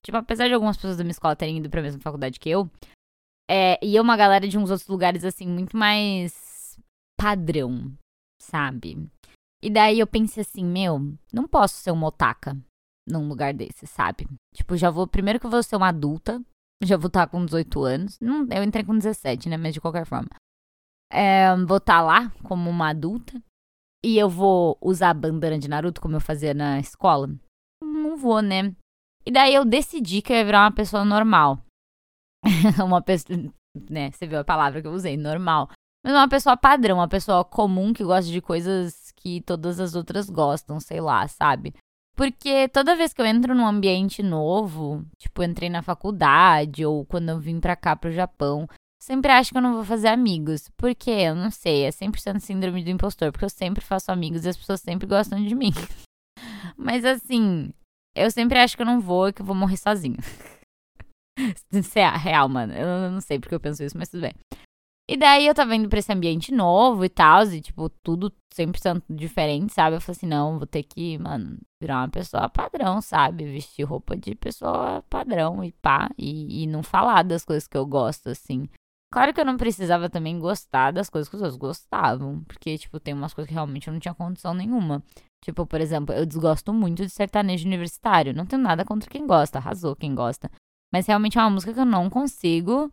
Tipo, 0.04 0.18
apesar 0.18 0.48
de 0.48 0.54
algumas 0.54 0.78
pessoas 0.78 0.98
da 0.98 1.04
minha 1.04 1.12
escola 1.12 1.36
terem 1.36 1.58
ido 1.58 1.70
pra 1.70 1.82
mesma 1.82 2.02
faculdade 2.02 2.40
que 2.40 2.50
eu, 2.50 2.70
é, 3.50 3.84
ia 3.86 4.02
uma 4.02 4.18
galera 4.18 4.48
de 4.48 4.58
uns 4.58 4.70
outros 4.70 4.88
lugares, 4.88 5.24
assim, 5.24 5.48
muito 5.48 5.76
mais 5.76 6.78
padrão, 7.18 7.92
sabe? 8.42 9.10
E 9.62 9.70
daí 9.70 10.00
eu 10.00 10.08
pensei 10.08 10.42
assim, 10.42 10.64
meu, 10.64 11.00
não 11.34 11.48
posso 11.48 11.76
ser 11.76 11.92
uma 11.92 12.08
otaka 12.08 12.56
num 13.08 13.28
lugar 13.28 13.54
desse, 13.54 13.88
sabe? 13.88 14.28
Tipo, 14.54 14.76
já 14.76 14.90
vou. 14.90 15.08
Primeiro 15.08 15.40
que 15.40 15.46
eu 15.46 15.50
vou 15.50 15.64
ser 15.64 15.76
uma 15.76 15.90
adulta. 15.90 16.42
Já 16.84 16.96
vou 16.96 17.08
estar 17.08 17.26
com 17.28 17.44
18 17.44 17.84
anos. 17.84 18.20
Não, 18.20 18.46
eu 18.52 18.64
entrei 18.64 18.84
com 18.84 18.96
17, 18.96 19.50
né? 19.50 19.58
Mas 19.58 19.74
de 19.74 19.82
qualquer 19.82 20.06
forma. 20.06 20.30
É, 21.12 21.56
vou 21.56 21.78
estar 21.78 22.00
tá 22.00 22.02
lá 22.02 22.32
como 22.44 22.70
uma 22.70 22.90
adulta. 22.90 23.42
E 24.06 24.18
eu 24.18 24.30
vou 24.30 24.78
usar 24.80 25.10
a 25.10 25.14
bandana 25.14 25.58
de 25.58 25.68
Naruto 25.68 26.02
como 26.02 26.16
eu 26.16 26.22
fazia 26.22 26.54
na 26.54 26.80
escola? 26.80 27.30
Não 27.82 28.16
vou, 28.16 28.42
né? 28.42 28.76
E 29.26 29.32
daí 29.32 29.56
eu 29.56 29.66
decidi 29.66 30.22
que 30.22 30.32
eu 30.32 30.38
ia 30.38 30.46
virar 30.46 30.64
uma 30.66 30.72
pessoa 30.72 31.04
normal. 31.04 31.60
uma 32.84 33.02
pessoa. 33.02 33.38
Né, 33.90 34.12
você 34.12 34.26
viu 34.26 34.40
a 34.40 34.44
palavra 34.44 34.82
que 34.82 34.88
eu 34.88 34.94
usei, 34.94 35.16
normal. 35.18 35.70
Mas 36.04 36.14
uma 36.14 36.28
pessoa 36.28 36.58
padrão, 36.58 36.98
uma 36.98 37.08
pessoa 37.08 37.44
comum 37.44 37.94
que 37.94 38.04
gosta 38.04 38.32
de 38.32 38.42
coisas 38.42 39.12
que 39.16 39.42
todas 39.42 39.80
as 39.80 39.94
outras 39.94 40.30
gostam, 40.30 40.80
sei 40.80 41.02
lá, 41.02 41.28
sabe? 41.28 41.74
Porque 42.16 42.68
toda 42.70 42.96
vez 42.96 43.14
que 43.14 43.22
eu 43.22 43.26
entro 43.26 43.54
num 43.54 43.68
ambiente 43.68 44.24
novo, 44.24 45.06
tipo, 45.20 45.44
entrei 45.44 45.70
na 45.70 45.84
faculdade 45.84 46.84
ou 46.86 47.06
quando 47.06 47.30
eu 47.30 47.40
vim 47.40 47.60
pra 47.60 47.76
cá 47.76 47.96
pro 47.96 48.12
Japão, 48.12 48.68
Sempre 49.00 49.32
acho 49.32 49.52
que 49.52 49.58
eu 49.58 49.62
não 49.62 49.74
vou 49.74 49.86
fazer 49.86 50.08
amigos. 50.08 50.70
Porque 50.76 51.10
eu 51.10 51.36
não 51.36 51.52
sei, 51.52 51.86
é 51.86 51.90
100% 51.90 52.40
síndrome 52.40 52.84
do 52.84 52.90
impostor. 52.90 53.32
Porque 53.32 53.46
eu 53.46 53.50
sempre 53.50 53.84
faço 53.84 54.12
amigos 54.12 54.46
e 54.46 54.50
as 54.50 54.58
pessoas 54.58 54.82
sempre 54.82 55.08
gostam 55.08 55.44
de 55.44 55.56
mim. 55.56 55.72
Mas 56.76 57.06
assim, 57.06 57.72
eu 58.16 58.30
sempre 58.32 58.60
acho 58.60 58.76
que 58.76 58.82
eu 58.82 58.86
não 58.86 59.00
vou 59.00 59.30
e 59.30 59.34
que 59.34 59.42
eu 59.42 59.46
vou 59.46 59.56
morrer 59.56 59.78
sozinho. 59.78 60.18
Isso 61.72 62.00
é 62.00 62.10
real, 62.18 62.50
mano. 62.50 62.74
Eu 62.74 63.12
não 63.12 63.22
sei 63.22 63.40
porque 63.40 63.56
eu 63.56 63.60
penso 63.60 63.84
isso, 63.84 63.98
mas 63.98 64.10
tudo 64.10 64.22
bem. 64.22 64.34
E 65.10 65.16
daí 65.16 65.48
eu 65.48 65.56
tava 65.56 65.74
indo 65.74 65.88
pra 65.88 66.00
esse 66.00 66.12
ambiente 66.12 66.52
novo 66.52 67.06
e 67.06 67.10
tal, 67.10 67.46
e 67.46 67.62
tipo, 67.62 67.88
tudo 68.04 68.34
100% 68.54 69.02
diferente, 69.10 69.74
sabe? 69.74 69.96
Eu 69.96 70.02
falei 70.02 70.18
assim, 70.18 70.28
não, 70.28 70.58
vou 70.58 70.68
ter 70.68 70.84
que, 70.84 71.18
mano, 71.18 71.58
virar 71.82 72.00
uma 72.02 72.10
pessoa 72.10 72.50
padrão, 72.50 73.02
sabe? 73.02 73.46
Vestir 73.46 73.84
roupa 73.84 74.18
de 74.18 74.36
pessoa 74.36 75.02
padrão 75.10 75.64
e 75.64 75.72
pá, 75.72 76.10
e, 76.18 76.64
e 76.64 76.68
não 76.68 76.84
falar 76.84 77.24
das 77.24 77.46
coisas 77.46 77.68
que 77.68 77.78
eu 77.78 77.86
gosto, 77.86 78.28
assim. 78.28 78.68
Claro 79.10 79.34
que 79.34 79.40
eu 79.40 79.46
não 79.46 79.56
precisava 79.56 80.10
também 80.10 80.38
gostar 80.38 80.92
das 80.92 81.10
coisas 81.10 81.30
que 81.30 81.38
os 81.38 81.42
outros 81.42 81.58
gostavam, 81.58 82.44
porque, 82.44 82.78
tipo, 82.78 83.00
tem 83.00 83.14
umas 83.14 83.34
coisas 83.34 83.48
que 83.48 83.54
realmente 83.54 83.88
eu 83.88 83.94
não 83.94 84.02
tinha 84.02 84.14
condição 84.14 84.54
nenhuma. 84.54 85.02
Tipo, 85.42 85.66
por 85.66 85.80
exemplo, 85.80 86.14
eu 86.14 86.26
desgosto 86.26 86.74
muito 86.74 87.06
de 87.06 87.10
sertanejo 87.10 87.66
universitário. 87.66 88.34
Não 88.34 88.46
tenho 88.46 88.62
nada 88.62 88.84
contra 88.84 89.10
quem 89.10 89.26
gosta, 89.26 89.58
arrasou 89.58 89.96
quem 89.96 90.14
gosta. 90.14 90.52
Mas 90.94 91.08
realmente 91.08 91.38
é 91.38 91.42
uma 91.42 91.50
música 91.50 91.74
que 91.74 91.80
eu 91.80 91.86
não 91.86 92.10
consigo 92.10 92.92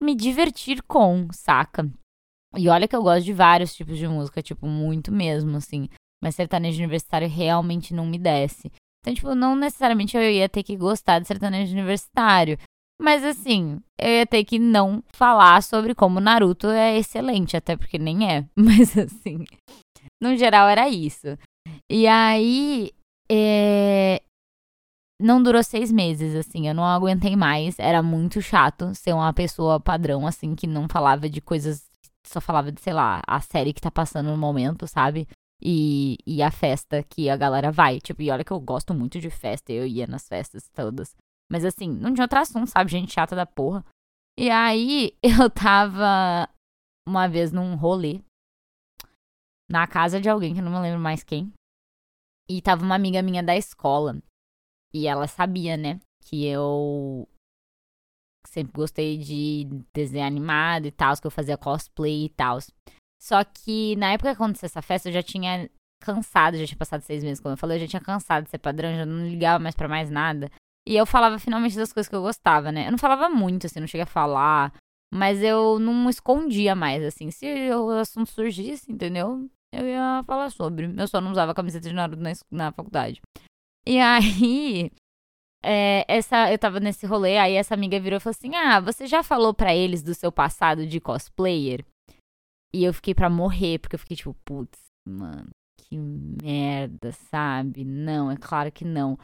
me 0.00 0.14
divertir 0.14 0.82
com, 0.82 1.28
saca? 1.32 1.90
E 2.56 2.68
olha 2.68 2.86
que 2.86 2.94
eu 2.94 3.02
gosto 3.02 3.24
de 3.24 3.32
vários 3.32 3.74
tipos 3.74 3.96
de 3.96 4.06
música, 4.06 4.42
tipo, 4.42 4.66
muito 4.66 5.10
mesmo, 5.10 5.56
assim. 5.56 5.88
Mas 6.22 6.34
sertanejo 6.34 6.78
universitário 6.78 7.28
realmente 7.28 7.94
não 7.94 8.06
me 8.06 8.18
desce. 8.18 8.70
Então, 9.00 9.14
tipo, 9.14 9.34
não 9.34 9.56
necessariamente 9.56 10.16
eu 10.16 10.22
ia 10.22 10.48
ter 10.48 10.62
que 10.62 10.76
gostar 10.76 11.18
de 11.18 11.26
sertanejo 11.26 11.72
universitário. 11.72 12.58
Mas 13.00 13.24
assim, 13.24 13.80
eu 13.98 14.08
ia 14.08 14.26
ter 14.26 14.44
que 14.44 14.60
não 14.60 15.02
falar 15.12 15.60
sobre 15.62 15.92
como 15.92 16.20
Naruto 16.20 16.68
é 16.68 16.96
excelente, 16.96 17.56
até 17.56 17.76
porque 17.76 17.98
nem 17.98 18.30
é. 18.30 18.46
Mas 18.54 18.96
assim, 18.96 19.44
no 20.22 20.36
geral 20.36 20.68
era 20.68 20.88
isso. 20.88 21.36
E 21.90 22.06
aí, 22.06 22.92
é... 23.28 24.21
não 25.22 25.42
durou 25.42 25.62
seis 25.62 25.90
meses, 25.92 26.34
assim, 26.34 26.68
eu 26.68 26.74
não 26.74 26.84
aguentei 26.84 27.36
mais. 27.36 27.78
Era 27.78 28.02
muito 28.02 28.42
chato 28.42 28.94
ser 28.94 29.12
uma 29.12 29.32
pessoa 29.32 29.80
padrão, 29.80 30.26
assim, 30.26 30.54
que 30.54 30.66
não 30.66 30.88
falava 30.88 31.28
de 31.28 31.40
coisas. 31.40 31.88
Só 32.26 32.40
falava 32.40 32.70
de, 32.70 32.80
sei 32.80 32.92
lá, 32.92 33.20
a 33.26 33.40
série 33.40 33.72
que 33.72 33.80
tá 33.80 33.90
passando 33.90 34.30
no 34.30 34.36
momento, 34.36 34.86
sabe? 34.86 35.26
E, 35.60 36.18
e 36.26 36.42
a 36.42 36.50
festa 36.50 37.02
que 37.02 37.30
a 37.30 37.36
galera 37.36 37.70
vai. 37.70 38.00
Tipo, 38.00 38.22
e 38.22 38.30
olha 38.30 38.44
que 38.44 38.52
eu 38.52 38.60
gosto 38.60 38.92
muito 38.92 39.20
de 39.20 39.30
festa, 39.30 39.72
eu 39.72 39.86
ia 39.86 40.06
nas 40.06 40.28
festas 40.28 40.68
todas. 40.74 41.14
Mas 41.50 41.64
assim, 41.64 41.88
não 41.88 42.12
tinha 42.14 42.24
outro 42.24 42.38
assunto, 42.38 42.68
sabe? 42.68 42.90
Gente 42.90 43.12
chata 43.12 43.36
da 43.36 43.46
porra. 43.46 43.84
E 44.38 44.50
aí 44.50 45.16
eu 45.22 45.50
tava 45.50 46.48
uma 47.06 47.28
vez 47.28 47.52
num 47.52 47.74
rolê 47.74 48.20
na 49.70 49.86
casa 49.86 50.20
de 50.20 50.28
alguém 50.28 50.54
que 50.54 50.60
eu 50.60 50.64
não 50.64 50.72
me 50.72 50.80
lembro 50.80 51.00
mais 51.00 51.22
quem. 51.22 51.52
E 52.48 52.60
tava 52.60 52.84
uma 52.84 52.94
amiga 52.94 53.22
minha 53.22 53.42
da 53.42 53.56
escola. 53.56 54.20
E 54.92 55.06
ela 55.06 55.26
sabia, 55.26 55.76
né? 55.76 56.00
Que 56.24 56.46
eu 56.46 57.28
sempre 58.46 58.72
gostei 58.72 59.16
de 59.16 59.68
desenho 59.94 60.26
animado 60.26 60.86
e 60.86 60.90
tal, 60.90 61.16
que 61.16 61.26
eu 61.26 61.30
fazia 61.30 61.56
cosplay 61.56 62.26
e 62.26 62.28
tal. 62.28 62.58
Só 63.20 63.42
que 63.44 63.96
na 63.96 64.12
época 64.12 64.30
que 64.30 64.34
aconteceu 64.34 64.66
essa 64.66 64.82
festa, 64.82 65.08
eu 65.08 65.12
já 65.12 65.22
tinha 65.22 65.70
cansado, 66.02 66.56
já 66.56 66.66
tinha 66.66 66.76
passado 66.78 67.02
seis 67.02 67.22
meses, 67.22 67.40
como 67.40 67.52
eu 67.52 67.56
falei, 67.56 67.76
eu 67.76 67.82
já 67.82 67.86
tinha 67.86 68.02
cansado 68.02 68.44
de 68.44 68.50
ser 68.50 68.58
padrão, 68.58 68.94
já 68.94 69.06
não 69.06 69.26
ligava 69.26 69.58
mais 69.58 69.74
para 69.74 69.88
mais 69.88 70.10
nada. 70.10 70.50
E 70.86 70.96
eu 70.96 71.06
falava 71.06 71.38
finalmente 71.38 71.76
das 71.76 71.92
coisas 71.92 72.08
que 72.08 72.16
eu 72.16 72.22
gostava, 72.22 72.72
né? 72.72 72.88
Eu 72.88 72.90
não 72.90 72.98
falava 72.98 73.28
muito, 73.28 73.66
assim, 73.66 73.78
não 73.78 73.86
cheguei 73.86 74.02
a 74.02 74.06
falar. 74.06 74.74
Mas 75.14 75.42
eu 75.42 75.78
não 75.78 76.08
escondia 76.08 76.74
mais, 76.74 77.04
assim. 77.04 77.30
Se 77.30 77.46
o 77.70 77.90
assunto 77.90 78.30
surgisse, 78.30 78.90
entendeu? 78.90 79.48
Eu 79.72 79.86
ia 79.86 80.24
falar 80.26 80.50
sobre. 80.50 80.92
Eu 80.98 81.06
só 81.06 81.20
não 81.20 81.30
usava 81.30 81.54
camiseta 81.54 81.88
de 81.88 81.94
Naruto 81.94 82.22
na, 82.22 82.32
na 82.50 82.72
faculdade. 82.72 83.20
E 83.86 83.98
aí, 83.98 84.90
é, 85.64 86.04
essa, 86.08 86.52
eu 86.52 86.58
tava 86.58 86.80
nesse 86.80 87.06
rolê, 87.06 87.38
aí 87.38 87.54
essa 87.54 87.74
amiga 87.74 87.98
virou 88.00 88.16
e 88.16 88.20
falou 88.20 88.36
assim: 88.36 88.54
Ah, 88.54 88.80
você 88.80 89.06
já 89.06 89.22
falou 89.22 89.54
para 89.54 89.74
eles 89.74 90.02
do 90.02 90.14
seu 90.14 90.32
passado 90.32 90.86
de 90.86 91.00
cosplayer? 91.00 91.84
E 92.74 92.84
eu 92.84 92.92
fiquei 92.94 93.14
pra 93.14 93.28
morrer, 93.28 93.78
porque 93.78 93.94
eu 93.94 93.98
fiquei 93.98 94.16
tipo, 94.16 94.34
putz, 94.44 94.78
mano, 95.06 95.50
que 95.76 95.96
merda, 95.96 97.12
sabe? 97.30 97.84
Não, 97.84 98.30
é 98.30 98.36
claro 98.36 98.72
que 98.72 98.84
não. 98.84 99.18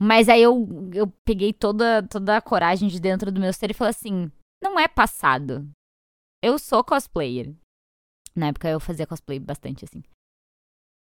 Mas 0.00 0.28
aí 0.28 0.42
eu, 0.42 0.66
eu 0.92 1.12
peguei 1.24 1.52
toda, 1.52 2.02
toda 2.02 2.36
a 2.36 2.42
coragem 2.42 2.88
de 2.88 3.00
dentro 3.00 3.30
do 3.30 3.40
meu 3.40 3.52
ser 3.52 3.70
e 3.70 3.74
falei 3.74 3.90
assim: 3.90 4.30
não 4.62 4.78
é 4.78 4.86
passado. 4.86 5.68
Eu 6.42 6.58
sou 6.58 6.84
cosplayer. 6.84 7.54
Na 8.34 8.48
época 8.48 8.68
eu 8.68 8.80
fazia 8.80 9.06
cosplay 9.06 9.38
bastante 9.38 9.84
assim. 9.84 10.02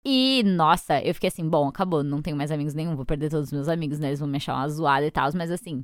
E, 0.06 0.44
nossa, 0.44 1.02
eu 1.02 1.16
fiquei 1.16 1.30
assim, 1.30 1.50
bom, 1.50 1.68
acabou, 1.68 2.04
não 2.04 2.22
tenho 2.22 2.38
mais 2.38 2.52
amigos 2.52 2.76
nenhum, 2.76 2.96
vou 2.96 3.06
perder 3.06 3.30
todos 3.30 3.48
os 3.48 3.54
meus 3.54 3.68
amigos, 3.68 3.98
né? 3.98 4.08
Eles 4.10 4.20
vão 4.20 4.30
me 4.30 4.38
achar 4.38 4.56
uma 4.56 4.70
zoada 4.70 5.06
e 5.06 5.10
tal, 5.10 5.28
mas 5.34 5.50
assim, 5.50 5.84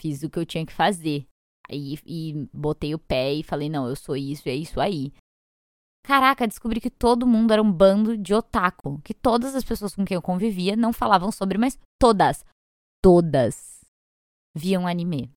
fiz 0.00 0.22
o 0.22 0.30
que 0.30 0.38
eu 0.38 0.46
tinha 0.46 0.64
que 0.64 0.72
fazer. 0.72 1.26
Aí, 1.68 1.98
e 2.06 2.48
botei 2.52 2.94
o 2.94 2.98
pé 2.98 3.34
e 3.34 3.42
falei, 3.42 3.68
não, 3.68 3.86
eu 3.86 3.96
sou 3.96 4.16
isso, 4.16 4.48
é 4.48 4.54
isso 4.54 4.80
aí. 4.80 5.12
Caraca, 6.04 6.46
descobri 6.46 6.80
que 6.80 6.90
todo 6.90 7.26
mundo 7.26 7.52
era 7.52 7.62
um 7.62 7.72
bando 7.72 8.16
de 8.16 8.34
otaku. 8.34 9.00
Que 9.02 9.14
todas 9.14 9.54
as 9.54 9.64
pessoas 9.64 9.94
com 9.94 10.04
quem 10.04 10.14
eu 10.14 10.22
convivia 10.22 10.76
não 10.76 10.92
falavam 10.92 11.32
sobre, 11.32 11.56
mas 11.56 11.78
todas, 11.98 12.44
todas 13.02 13.80
viam 14.54 14.86
anime. 14.86 15.30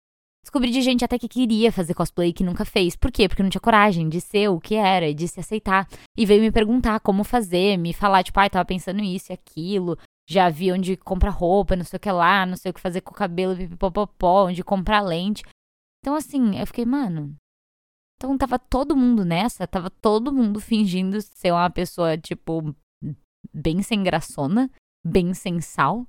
Descobri 0.44 0.72
de 0.72 0.82
gente 0.82 1.04
até 1.04 1.20
que 1.20 1.28
queria 1.28 1.72
fazer 1.72 1.94
cosplay 1.94 2.32
que 2.32 2.44
nunca 2.44 2.64
fez. 2.64 2.96
Por 2.96 3.12
quê? 3.12 3.28
Porque 3.28 3.44
não 3.44 3.50
tinha 3.50 3.62
coragem 3.62 4.08
de 4.08 4.22
ser 4.22 4.50
o 4.50 4.60
que 4.60 4.76
era 4.76 5.14
de 5.14 5.28
se 5.28 5.40
aceitar. 5.40 5.88
E 6.16 6.26
veio 6.26 6.42
me 6.42 6.52
perguntar 6.52 7.00
como 7.02 7.24
fazer, 7.24 7.78
me 7.78 7.94
falar, 7.94 8.24
tipo, 8.24 8.40
ai, 8.40 8.50
tava 8.50 8.64
pensando 8.64 9.02
isso 9.02 9.32
e 9.32 9.34
aquilo. 9.34 9.98
Já 10.30 10.50
vi 10.50 10.72
onde 10.72 10.96
comprar 10.98 11.32
roupa, 11.32 11.76
não 11.76 11.84
sei 11.84 11.98
o 11.98 12.00
que 12.00 12.12
lá, 12.12 12.46
não 12.46 12.56
sei 12.56 12.72
o 12.72 12.74
que 12.74 12.80
fazer 12.80 13.02
com 13.02 13.12
o 13.12 13.16
cabelo, 13.16 13.56
pipipopopó, 13.56 14.48
onde 14.48 14.64
comprar 14.64 15.02
lente. 15.02 15.44
Então, 16.02 16.16
assim, 16.16 16.58
eu 16.58 16.68
fiquei, 16.68 16.86
mano, 16.86 17.36
então 18.18 18.38
tava 18.38 18.58
todo 18.58 18.98
mundo 18.98 19.24
nessa, 19.24 19.68
tava 19.68 19.90
todo 19.90 20.34
mundo 20.34 20.60
fingindo 20.60 21.22
ser 21.22 21.52
uma 21.52 21.70
pessoa, 21.70 22.18
tipo, 22.18 22.76
bem 23.54 23.84
sem 23.84 24.02
graçona, 24.04 24.70
bem 25.06 25.34
sem 25.34 25.62
sal. 25.62 26.08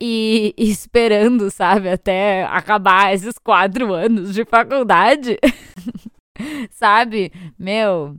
E, 0.00 0.54
esperando, 0.56 1.50
sabe, 1.50 1.88
até 1.88 2.44
acabar 2.44 3.12
esses 3.12 3.36
quatro 3.38 3.92
anos 3.92 4.32
de 4.32 4.44
faculdade. 4.44 5.38
sabe? 6.70 7.32
Meu, 7.58 8.16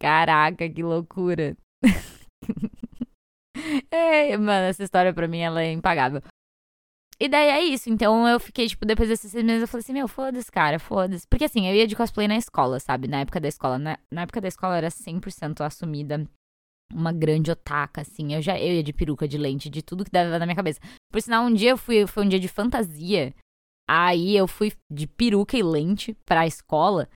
caraca, 0.00 0.68
que 0.68 0.82
loucura. 0.82 1.56
é, 3.90 4.36
mano, 4.36 4.66
essa 4.66 4.84
história 4.84 5.14
pra 5.14 5.26
mim 5.26 5.38
ela 5.38 5.62
é 5.62 5.72
impagável. 5.72 6.20
E 7.18 7.28
daí 7.28 7.48
é 7.48 7.62
isso. 7.62 7.88
Então 7.88 8.28
eu 8.28 8.38
fiquei, 8.38 8.68
tipo, 8.68 8.84
depois 8.84 9.08
desses 9.08 9.30
seis 9.30 9.44
meses, 9.44 9.62
eu 9.62 9.68
falei 9.68 9.82
assim, 9.82 9.92
meu, 9.94 10.08
foda-se, 10.08 10.52
cara, 10.52 10.78
foda-se. 10.78 11.26
Porque 11.26 11.44
assim, 11.44 11.66
eu 11.66 11.74
ia 11.74 11.86
de 11.86 11.96
cosplay 11.96 12.28
na 12.28 12.36
escola, 12.36 12.78
sabe? 12.80 13.08
Na 13.08 13.20
época 13.20 13.40
da 13.40 13.48
escola. 13.48 13.78
Na, 13.78 13.98
na 14.10 14.22
época 14.22 14.40
da 14.40 14.48
escola 14.48 14.74
eu 14.74 14.78
era 14.78 14.90
100% 14.90 15.64
assumida 15.64 16.28
uma 16.94 17.12
grande 17.12 17.50
otaka, 17.50 18.02
assim. 18.02 18.34
Eu 18.34 18.40
já 18.40 18.58
eu 18.58 18.74
ia 18.74 18.82
de 18.82 18.92
peruca, 18.92 19.26
de 19.26 19.36
lente, 19.36 19.68
de 19.68 19.82
tudo 19.82 20.04
que 20.04 20.10
dava 20.10 20.38
na 20.38 20.46
minha 20.46 20.56
cabeça. 20.56 20.80
Por 21.10 21.20
sinal, 21.20 21.44
um 21.44 21.52
dia 21.52 21.70
eu 21.70 21.76
fui, 21.76 22.06
foi 22.06 22.24
um 22.24 22.28
dia 22.28 22.40
de 22.40 22.48
fantasia. 22.48 23.34
Aí 23.88 24.36
eu 24.36 24.46
fui 24.46 24.72
de 24.90 25.06
peruca 25.06 25.56
e 25.56 25.62
lente 25.62 26.14
pra 26.24 26.46
escola. 26.46 27.08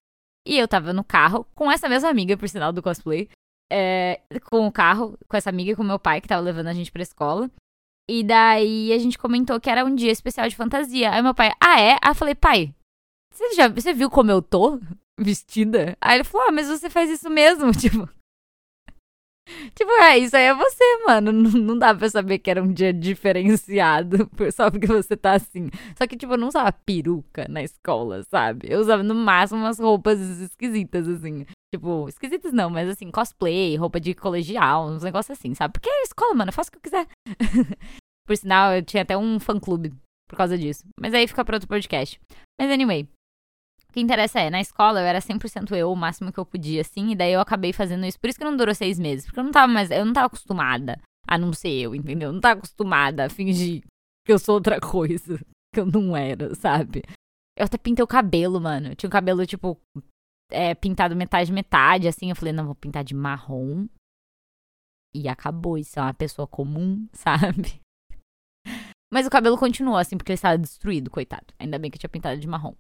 E 0.47 0.59
eu 0.59 0.67
tava 0.67 0.93
no 0.93 1.05
carro 1.05 1.47
com 1.55 1.71
essa 1.71 1.89
mesma 1.89 2.09
amiga, 2.09 2.37
por 2.37 2.49
sinal, 2.49 2.73
do 2.73 2.83
cosplay. 2.83 3.29
É, 3.71 4.21
com 4.51 4.67
o 4.67 4.73
carro, 4.73 5.19
com 5.29 5.37
essa 5.37 5.51
amiga 5.51 5.73
e 5.73 5.77
com 5.77 5.83
meu 5.83 5.99
pai, 5.99 6.21
que 6.21 6.29
tava 6.29 6.43
levando 6.43 6.69
a 6.69 6.73
gente 6.73 6.91
pra 6.91 7.03
escola. 7.03 7.51
E 8.09 8.25
daí 8.25 8.93
a 8.93 8.99
gente 8.99 9.19
comentou 9.19 9.61
que 9.61 9.69
era 9.69 9.85
um 9.85 9.95
dia 9.95 10.11
especial 10.11 10.49
de 10.49 10.57
fantasia. 10.57 11.13
Aí 11.13 11.23
meu 11.23 11.35
pai, 11.35 11.53
ah, 11.61 11.81
é? 11.81 11.93
Aí 12.03 12.11
eu 12.11 12.15
falei, 12.15 12.35
pai, 12.35 12.75
você 13.33 13.55
já 13.55 13.69
você 13.69 13.93
viu 13.93 14.09
como 14.09 14.31
eu 14.31 14.41
tô 14.41 14.81
vestida? 15.19 15.97
Aí 16.01 16.17
ele 16.17 16.25
falou, 16.25 16.49
ah, 16.49 16.53
mas 16.53 16.69
você 16.69 16.89
faz 16.89 17.11
isso 17.11 17.29
mesmo, 17.29 17.71
tipo. 17.77 18.09
Tipo, 19.75 19.91
é, 20.03 20.19
isso 20.19 20.37
aí 20.37 20.45
é 20.45 20.55
você, 20.55 20.85
mano. 21.07 21.33
Não, 21.59 21.79
dá 21.79 21.95
pra 21.95 22.09
saber 22.09 22.39
que 22.39 22.51
era 22.51 22.63
um 22.63 22.73
dia 22.73 22.93
diferenciado 22.93 24.29
só 24.55 24.71
porque 24.71 24.87
você 24.87 25.17
tá 25.17 25.33
assim. 25.33 25.71
Só 25.97 26.07
que, 26.07 26.17
tipo, 26.17 26.33
eu 26.33 26.39
não 26.39 26.49
usava 26.49 26.73
peruca 26.73 27.47
na 27.49 27.63
escola, 27.63 28.23
sabe? 28.25 28.69
Eu 28.71 28.81
usava 28.81 29.03
no 29.03 29.15
máximo 29.15 29.61
umas 29.61 29.79
roupas 29.79 30.21
esquisitas, 30.21 31.09
assim. 31.09 31.47
Tipo, 31.75 32.09
esquisitas 32.09 32.53
não, 32.53 32.71
mas 32.71 32.89
assim, 32.89 33.11
cosplay, 33.11 33.77
roupa 33.77 34.01
de 34.01 34.15
colegial, 34.15 34.89
uns 34.89 35.03
negócios 35.03 35.39
assim, 35.39 35.55
sabe? 35.55 35.73
Porque 35.73 35.89
é 35.89 36.03
escola, 36.03 36.35
mano, 36.35 36.51
eu 36.51 36.55
faço 36.55 36.71
o 36.71 36.73
que 36.73 36.79
eu 36.79 36.83
quiser. 36.83 37.07
por 38.27 38.37
sinal, 38.37 38.75
eu 38.75 38.83
tinha 38.83 39.03
até 39.03 39.17
um 39.17 39.39
fã-clube 39.39 39.93
por 40.29 40.37
causa 40.37 40.57
disso. 40.57 40.85
Mas 41.01 41.13
aí 41.15 41.27
fica 41.27 41.45
pra 41.45 41.57
outro 41.57 41.69
podcast. 41.69 42.21
Mas 42.61 42.71
anyway, 42.71 43.09
que 43.99 44.05
interessa 44.05 44.39
é, 44.39 44.49
na 44.49 44.61
escola 44.61 45.01
eu 45.01 45.07
era 45.07 45.19
100% 45.19 45.77
eu, 45.77 45.91
o 45.91 45.97
máximo 45.97 46.33
que 46.33 46.39
eu 46.39 46.47
podia, 46.47 46.83
assim, 46.83 47.11
e 47.11 47.17
daí 47.17 47.33
eu 47.33 47.41
acabei 47.41 47.73
fazendo 47.73 48.07
isso. 48.07 48.19
Por 48.19 48.31
isso 48.31 48.39
que 48.39 48.45
não 48.45 48.57
durou 48.57 48.75
seis 48.75 48.99
meses, 48.99 49.27
porque 49.27 49.41
eu 49.41 49.45
não 49.45 49.51
tava 49.51 49.73
mais, 49.73 49.91
eu 49.91 50.05
não 50.05 50.13
tava 50.13 50.27
acostumada 50.27 51.01
a 51.27 51.37
não 51.37 51.53
ser 51.53 51.71
eu, 51.71 51.95
entendeu? 51.95 52.29
Eu 52.29 52.33
não 52.33 52.41
tava 52.41 52.59
acostumada 52.59 53.27
a 53.27 53.29
fingir 53.29 53.83
que 54.25 54.33
eu 54.33 54.39
sou 54.39 54.55
outra 54.55 54.79
coisa, 54.81 55.39
que 55.75 55.81
eu 55.81 55.87
não 55.87 56.17
era, 56.17 56.55
sabe? 56.55 57.03
Eu 57.57 57.65
até 57.65 57.77
pintei 57.77 58.05
o 58.05 58.07
cabelo, 58.07 58.61
mano. 58.61 58.89
Eu 58.89 58.97
tinha 58.97 59.09
o 59.09 59.13
cabelo, 59.13 59.45
tipo, 59.45 59.77
é, 60.51 60.75
pintado 60.77 61.17
metade, 61.17 61.53
metade, 61.53 62.07
assim. 62.07 62.31
Eu 62.31 62.37
falei, 62.37 62.53
não, 62.53 62.67
vou 62.67 62.75
pintar 62.75 63.03
de 63.03 63.15
marrom. 63.15 63.89
E 65.13 65.29
acabou, 65.29 65.77
isso 65.77 65.99
é 65.99 66.03
uma 66.03 66.15
pessoa 66.15 66.47
comum, 66.47 67.09
sabe? 67.13 67.81
Mas 69.13 69.27
o 69.27 69.31
cabelo 69.31 69.59
continuou, 69.59 69.97
assim, 69.97 70.17
porque 70.17 70.31
ele 70.31 70.37
estava 70.37 70.57
destruído, 70.57 71.11
coitado. 71.11 71.47
Ainda 71.59 71.79
bem 71.79 71.91
que 71.91 71.97
eu 71.97 72.01
tinha 72.01 72.11
pintado 72.11 72.39
de 72.39 72.47
marrom. 72.47 72.75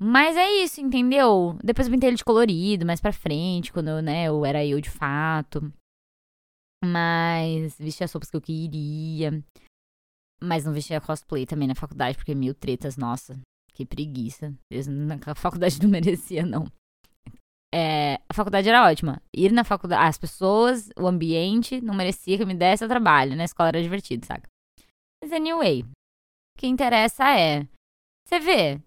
Mas 0.00 0.36
é 0.36 0.48
isso, 0.62 0.80
entendeu? 0.80 1.58
Depois 1.62 1.88
eu 1.88 1.92
pintei 1.92 2.10
ele 2.10 2.16
de 2.16 2.24
colorido, 2.24 2.86
mais 2.86 3.00
pra 3.00 3.12
frente, 3.12 3.72
quando 3.72 3.88
eu, 3.88 4.00
né, 4.00 4.28
eu 4.28 4.44
era 4.44 4.64
eu 4.64 4.80
de 4.80 4.90
fato. 4.90 5.72
Mas 6.84 7.76
vestia 7.78 8.04
as 8.04 8.12
roupas 8.12 8.30
que 8.30 8.36
eu 8.36 8.40
queria. 8.40 9.42
Mas 10.40 10.64
não 10.64 10.72
vestia 10.72 11.00
cosplay 11.00 11.44
também 11.44 11.66
na 11.66 11.74
faculdade, 11.74 12.16
porque 12.16 12.34
mil 12.34 12.54
tretas, 12.54 12.96
nossa. 12.96 13.40
Que 13.72 13.84
preguiça. 13.84 14.54
A 15.26 15.34
faculdade 15.34 15.80
não 15.82 15.88
merecia, 15.88 16.46
não. 16.46 16.66
É, 17.74 18.14
a 18.28 18.34
faculdade 18.34 18.68
era 18.68 18.88
ótima. 18.88 19.20
Ir 19.34 19.52
na 19.52 19.64
faculdade, 19.64 20.08
as 20.08 20.16
pessoas, 20.16 20.90
o 20.96 21.06
ambiente, 21.06 21.80
não 21.80 21.94
merecia 21.94 22.36
que 22.36 22.42
eu 22.42 22.46
me 22.46 22.54
desse 22.54 22.84
o 22.84 22.88
trabalho. 22.88 23.32
Na 23.32 23.38
né? 23.38 23.44
escola 23.44 23.70
era 23.70 23.82
divertido, 23.82 24.24
saca? 24.24 24.48
Mas 25.22 25.32
anyway, 25.32 25.82
o 25.82 26.58
que 26.58 26.66
interessa 26.66 27.28
é. 27.36 27.66
Você 28.26 28.38
vê, 28.38 28.80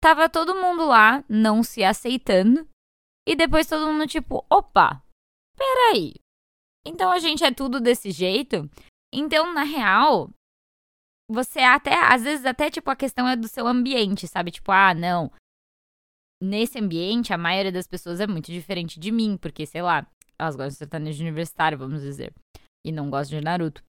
tava 0.00 0.28
todo 0.28 0.54
mundo 0.54 0.86
lá, 0.86 1.24
não 1.28 1.62
se 1.62 1.84
aceitando. 1.84 2.68
E 3.26 3.36
depois 3.36 3.66
todo 3.66 3.86
mundo, 3.86 4.06
tipo, 4.06 4.44
opa, 4.50 5.02
peraí. 5.56 6.14
Então 6.86 7.12
a 7.12 7.18
gente 7.18 7.44
é 7.44 7.52
tudo 7.52 7.80
desse 7.80 8.10
jeito? 8.10 8.68
Então, 9.12 9.52
na 9.52 9.62
real, 9.62 10.30
você 11.30 11.60
até, 11.60 11.94
às 11.94 12.22
vezes, 12.22 12.46
até, 12.46 12.70
tipo, 12.70 12.90
a 12.90 12.96
questão 12.96 13.28
é 13.28 13.36
do 13.36 13.46
seu 13.46 13.66
ambiente, 13.66 14.26
sabe? 14.26 14.50
Tipo, 14.50 14.72
ah, 14.72 14.94
não. 14.94 15.30
Nesse 16.42 16.78
ambiente, 16.78 17.32
a 17.32 17.38
maioria 17.38 17.70
das 17.70 17.86
pessoas 17.86 18.18
é 18.18 18.26
muito 18.26 18.50
diferente 18.50 18.98
de 18.98 19.12
mim, 19.12 19.36
porque, 19.36 19.66
sei 19.66 19.82
lá, 19.82 20.06
elas 20.38 20.56
gostam 20.56 20.68
de 20.70 20.76
sertanejo 20.76 21.22
universitário, 21.22 21.78
vamos 21.78 22.00
dizer. 22.00 22.32
E 22.84 22.90
não 22.90 23.10
gostam 23.10 23.38
de 23.38 23.44
Naruto. 23.44 23.84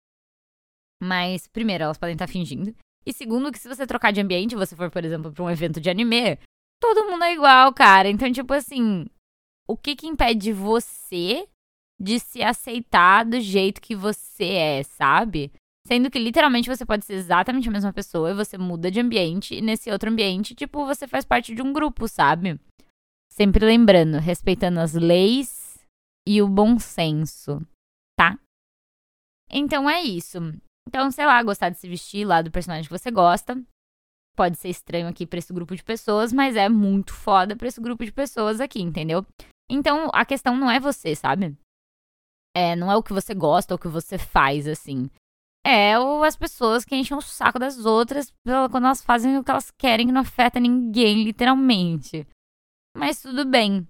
Mas, 1.02 1.47
primeiro, 1.47 1.86
elas 1.86 1.97
podem 1.97 2.13
estar 2.13 2.28
fingindo. 2.28 2.76
E 3.06 3.14
segundo, 3.14 3.52
que 3.52 3.60
se 3.60 3.68
você 3.68 3.86
trocar 3.88 4.12
de 4.12 4.22
ambiente, 4.22 4.56
você 4.56 4.76
for, 4.76 4.92
por 4.92 5.04
exemplo, 5.04 5.32
pra 5.32 5.44
um 5.44 5.50
evento 5.50 5.82
de 5.82 5.90
anime, 5.90 6.38
todo 6.80 7.10
mundo 7.10 7.24
é 7.24 7.34
igual, 7.34 7.74
cara. 7.74 8.10
Então, 8.10 8.32
tipo 8.32 8.54
assim, 8.54 9.06
o 9.68 9.76
que 9.76 9.96
que 9.96 10.08
impede 10.08 10.52
você 10.52 11.48
de 12.00 12.20
se 12.20 12.42
aceitar 12.42 13.24
do 13.24 13.40
jeito 13.40 13.82
que 13.82 13.96
você 13.96 14.46
é, 14.46 14.84
sabe? 14.84 15.52
Sendo 15.88 16.12
que 16.12 16.20
literalmente 16.20 16.70
você 16.70 16.86
pode 16.86 17.06
ser 17.06 17.14
exatamente 17.14 17.68
a 17.68 17.72
mesma 17.72 17.94
pessoa 17.94 18.32
e 18.32 18.36
você 18.36 18.58
muda 18.58 18.92
de 18.92 19.00
ambiente 19.00 19.56
e 19.56 19.62
nesse 19.62 19.90
outro 19.92 20.10
ambiente, 20.10 20.54
tipo, 20.54 20.86
você 20.86 21.08
faz 21.08 21.26
parte 21.26 21.56
de 21.56 21.62
um 21.62 21.74
grupo, 21.74 22.08
sabe? 22.08 22.60
Sempre 23.32 23.66
lembrando, 23.66 24.18
respeitando 24.20 24.80
as 24.80 24.94
leis 24.94 25.80
e 26.28 26.42
o 26.42 26.48
bom 26.48 26.78
senso, 26.78 27.66
tá? 28.18 28.38
Então 29.50 29.90
é 29.90 30.02
isso. 30.02 30.40
Então, 30.88 31.12
sei 31.12 31.26
lá, 31.26 31.41
gostar 31.44 31.70
de 31.70 31.78
se 31.78 31.88
vestir 31.88 32.26
lá 32.26 32.41
do 32.41 32.52
personagem 32.52 32.86
que 32.86 32.98
você 32.98 33.12
gosta. 33.12 33.62
Pode 34.36 34.58
ser 34.58 34.70
estranho 34.70 35.08
aqui 35.08 35.26
para 35.26 35.39
esse 35.39 35.54
grupo 35.54 35.76
de 35.76 35.84
pessoas, 35.84 36.32
mas 36.32 36.56
é 36.56 36.70
muito 36.70 37.13
foda 37.13 37.56
para 37.56 37.67
esse 37.67 37.80
grupo 37.82 38.04
de 38.04 38.12
pessoas 38.12 38.60
aqui, 38.60 38.82
entendeu? 38.82 39.26
Então, 39.70 40.10
a 40.13 40.26
questão 40.26 40.56
não 40.56 40.70
é 40.70 40.80
você, 40.80 41.15
sabe? 41.15 41.56
É, 42.56 42.76
não 42.76 42.91
é 42.91 42.96
o 42.96 43.04
que 43.04 43.13
você 43.13 43.34
gosta 43.34 43.74
ou 43.74 43.78
o 43.78 43.80
que 43.80 43.88
você 43.88 44.17
faz, 44.17 44.67
assim 44.67 45.10
é 45.65 45.98
ou 45.98 46.24
as 46.24 46.36
pessoas 46.36 46.84
que 46.84 46.96
enchem 46.96 47.15
o 47.15 47.22
saco 47.22 47.60
das 47.60 47.86
outras 47.86 48.34
quando 48.44 48.86
elas 48.86 49.04
fazem 49.04 49.38
o 49.38 49.44
que 49.44 49.52
elas 49.52 49.72
querem, 49.72 50.08
que 50.08 50.12
não 50.12 50.22
afeta 50.22 50.60
ninguém, 50.60 51.24
literalmente. 51.24 52.28
Mas 52.96 53.22
tudo 53.22 53.46
bem. 53.46 53.88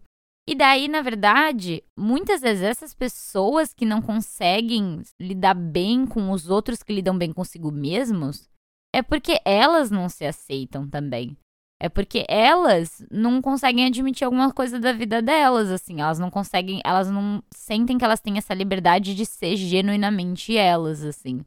E 0.51 0.55
daí, 0.55 0.89
na 0.89 1.01
verdade, 1.01 1.81
muitas 1.97 2.41
vezes 2.41 2.61
essas 2.61 2.93
pessoas 2.93 3.73
que 3.73 3.85
não 3.85 4.01
conseguem 4.01 5.01
lidar 5.17 5.53
bem 5.53 6.05
com 6.05 6.29
os 6.29 6.49
outros 6.49 6.83
que 6.83 6.91
lidam 6.91 7.17
bem 7.17 7.31
consigo 7.31 7.71
mesmos, 7.71 8.49
é 8.93 9.01
porque 9.01 9.39
elas 9.45 9.89
não 9.89 10.09
se 10.09 10.25
aceitam 10.25 10.89
também. 10.89 11.37
É 11.81 11.87
porque 11.87 12.25
elas 12.27 13.01
não 13.09 13.41
conseguem 13.41 13.85
admitir 13.85 14.25
alguma 14.25 14.51
coisa 14.51 14.77
da 14.77 14.91
vida 14.91 15.21
delas, 15.21 15.71
assim. 15.71 16.01
Elas 16.01 16.19
não 16.19 16.29
conseguem, 16.29 16.81
elas 16.83 17.09
não 17.09 17.41
sentem 17.55 17.97
que 17.97 18.03
elas 18.03 18.19
têm 18.19 18.37
essa 18.37 18.53
liberdade 18.53 19.15
de 19.15 19.25
ser 19.25 19.55
genuinamente 19.55 20.57
elas, 20.57 21.01
assim. 21.01 21.45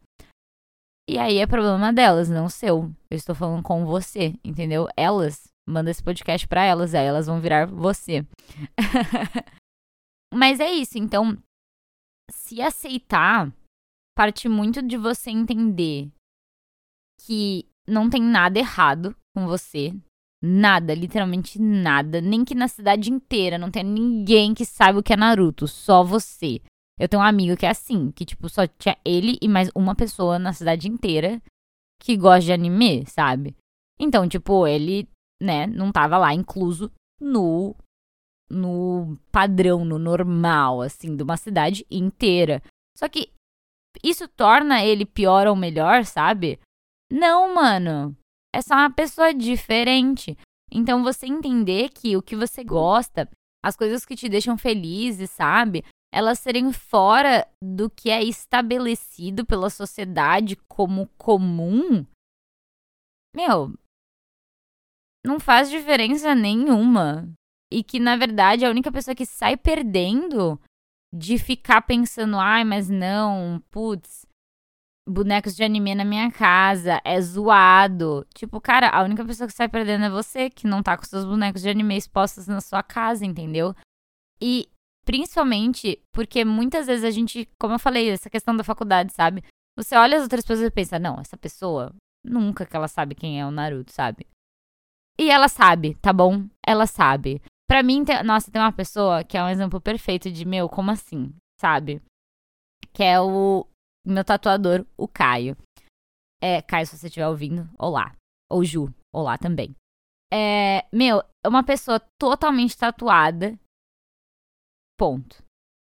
E 1.07 1.19
aí 1.19 1.37
é 1.37 1.47
problema 1.47 1.93
delas, 1.93 2.31
não 2.31 2.49
seu. 2.49 2.91
Eu 3.11 3.17
estou 3.19 3.35
falando 3.35 3.63
com 3.63 3.85
você, 3.85 4.33
entendeu? 4.43 4.89
Elas, 4.97 5.53
manda 5.67 5.91
esse 5.91 6.03
podcast 6.03 6.47
para 6.47 6.65
elas, 6.65 6.95
aí 6.95 7.07
elas 7.07 7.27
vão 7.27 7.41
virar 7.41 7.67
você. 7.67 8.27
Mas 10.33 10.61
é 10.61 10.71
isso, 10.71 10.99
então, 10.99 11.37
se 12.31 12.61
aceitar 12.61 13.53
parte 14.17 14.49
muito 14.49 14.81
de 14.83 14.97
você 14.97 15.31
entender 15.31 16.11
que 17.21 17.67
não 17.87 18.09
tem 18.09 18.23
nada 18.23 18.59
errado 18.59 19.15
com 19.35 19.47
você. 19.47 19.95
Nada, 20.43 20.95
literalmente 20.95 21.59
nada. 21.61 22.21
Nem 22.21 22.45
que 22.45 22.55
na 22.55 22.69
cidade 22.69 23.11
inteira 23.11 23.57
não 23.59 23.71
tenha 23.71 23.85
ninguém 23.85 24.53
que 24.53 24.65
saiba 24.65 24.99
o 24.99 25.03
que 25.03 25.13
é 25.13 25.17
Naruto, 25.17 25.67
só 25.67 26.05
você. 26.05 26.61
Eu 26.99 27.09
tenho 27.09 27.23
um 27.23 27.27
amigo 27.27 27.57
que 27.57 27.67
é 27.67 27.71
assim, 27.71 28.11
que 28.13 28.25
tipo, 28.25 28.49
só 28.49 28.67
tinha 28.67 28.97
ele 29.05 29.39
e 29.41 29.49
mais 29.49 29.71
uma 29.75 29.95
pessoa 29.95 30.39
na 30.39 30.53
cidade 30.53 30.89
inteira 30.89 31.43
que 32.01 32.17
gosta 32.17 32.43
de 32.43 32.53
anime, 32.53 33.05
sabe? 33.07 33.57
Então, 33.99 34.29
tipo, 34.29 34.67
ele, 34.67 35.09
né, 35.43 35.67
não 35.67 35.93
tava 35.93 36.19
lá 36.19 36.33
incluso 36.35 36.91
no 37.21 37.75
no 38.51 39.19
padrão, 39.33 39.85
no 39.85 39.99
normal, 39.99 40.83
assim, 40.83 41.17
de 41.17 41.23
uma 41.23 41.37
cidade 41.37 41.85
inteira. 41.91 42.63
Só 42.97 43.09
que 43.09 43.33
isso 44.03 44.29
torna 44.29 44.85
ele 44.85 45.05
pior 45.07 45.47
ou 45.47 45.57
melhor, 45.57 46.05
sabe? 46.05 46.61
Não, 47.11 47.55
mano. 47.55 48.17
É 48.55 48.63
só 48.63 48.75
uma 48.75 48.91
pessoa 48.91 49.35
diferente. 49.35 50.37
Então 50.71 51.03
você 51.03 51.27
entender 51.27 51.91
que 51.91 52.17
o 52.17 52.23
que 52.23 52.37
você 52.37 52.63
gosta, 52.63 53.29
as 53.65 53.77
coisas 53.77 54.05
que 54.05 54.17
te 54.17 54.29
deixam 54.29 54.57
felizes, 54.59 55.31
sabe? 55.31 55.85
Elas 56.13 56.39
serem 56.39 56.73
fora 56.73 57.47
do 57.63 57.91
que 57.91 58.11
é 58.11 58.23
estabelecido 58.23 59.45
pela 59.45 59.71
sociedade 59.71 60.57
como 60.69 61.09
comum. 61.19 62.07
Meu, 63.35 63.73
não 65.25 65.41
faz 65.41 65.71
diferença 65.71 66.35
nenhuma. 66.35 67.29
E 67.73 67.83
que, 67.83 67.99
na 67.99 68.17
verdade, 68.17 68.65
a 68.65 68.71
única 68.71 68.93
pessoa 68.93 69.15
que 69.15 69.27
sai 69.27 69.57
perdendo 69.57 70.61
de 71.13 71.39
ficar 71.39 71.83
pensando, 71.83 72.37
ai, 72.37 72.65
mas 72.65 72.89
não, 72.89 73.63
putz, 73.71 74.27
bonecos 75.09 75.55
de 75.55 75.63
anime 75.63 75.95
na 75.95 76.05
minha 76.05 76.31
casa, 76.31 77.01
é 77.05 77.21
zoado. 77.21 78.27
Tipo, 78.35 78.61
cara, 78.61 78.89
a 78.89 79.03
única 79.03 79.25
pessoa 79.25 79.47
que 79.47 79.55
sai 79.55 79.69
perdendo 79.69 80.05
é 80.05 80.11
você, 80.11 80.51
que 80.51 80.67
não 80.67 80.83
tá 80.83 80.97
com 80.97 81.05
seus 81.05 81.25
bonecos 81.25 81.63
de 81.63 81.69
anime 81.69 81.97
expostos 81.97 82.47
na 82.47 82.61
sua 82.61 82.83
casa, 82.83 83.25
entendeu? 83.25 83.75
E 84.41 84.69
principalmente 85.05 86.03
porque 86.13 86.45
muitas 86.45 86.87
vezes 86.87 87.05
a 87.05 87.11
gente, 87.11 87.49
como 87.59 87.75
eu 87.75 87.79
falei, 87.79 88.11
essa 88.11 88.31
questão 88.31 88.57
da 88.57 88.65
faculdade, 88.65 89.13
sabe? 89.13 89.45
Você 89.77 89.97
olha 89.97 90.17
as 90.17 90.23
outras 90.23 90.45
pessoas 90.45 90.67
e 90.67 90.71
pensa, 90.71 90.99
não, 90.99 91.19
essa 91.21 91.37
pessoa, 91.37 91.95
nunca 92.25 92.65
que 92.65 92.77
ela 92.77 92.89
sabe 92.89 93.15
quem 93.15 93.41
é 93.41 93.47
o 93.47 93.51
Naruto, 93.51 93.93
sabe? 93.93 94.27
E 95.19 95.31
ela 95.31 95.49
sabe, 95.49 95.95
tá 95.97 96.13
bom? 96.13 96.49
Ela 96.67 96.87
sabe. 96.87 97.41
Pra 97.69 97.83
mim, 97.83 98.05
tem, 98.05 98.23
nossa, 98.23 98.51
tem 98.51 98.61
uma 98.61 98.73
pessoa 98.73 99.25
que 99.25 99.37
é 99.37 99.43
um 99.43 99.49
exemplo 99.49 99.81
perfeito 99.81 100.31
de, 100.31 100.45
meu, 100.45 100.69
como 100.69 100.91
assim? 100.91 101.35
Sabe? 101.61 102.03
Que 102.93 103.03
é 103.03 103.21
o 103.21 103.67
meu 104.05 104.25
tatuador, 104.25 104.85
o 104.97 105.09
Caio. 105.09 105.57
É, 106.43 106.61
Caio, 106.61 106.87
se 106.87 106.99
você 106.99 107.07
estiver 107.07 107.29
ouvindo, 107.29 107.69
olá. 107.79 108.15
Ou 108.51 108.65
Ju, 108.65 108.93
olá 109.13 109.39
também. 109.39 109.75
É, 110.33 110.87
meu, 110.93 111.21
é 111.45 111.49
uma 111.49 111.65
pessoa 111.65 112.01
totalmente 112.21 112.77
tatuada. 112.77 113.59
Ponto. 114.99 115.43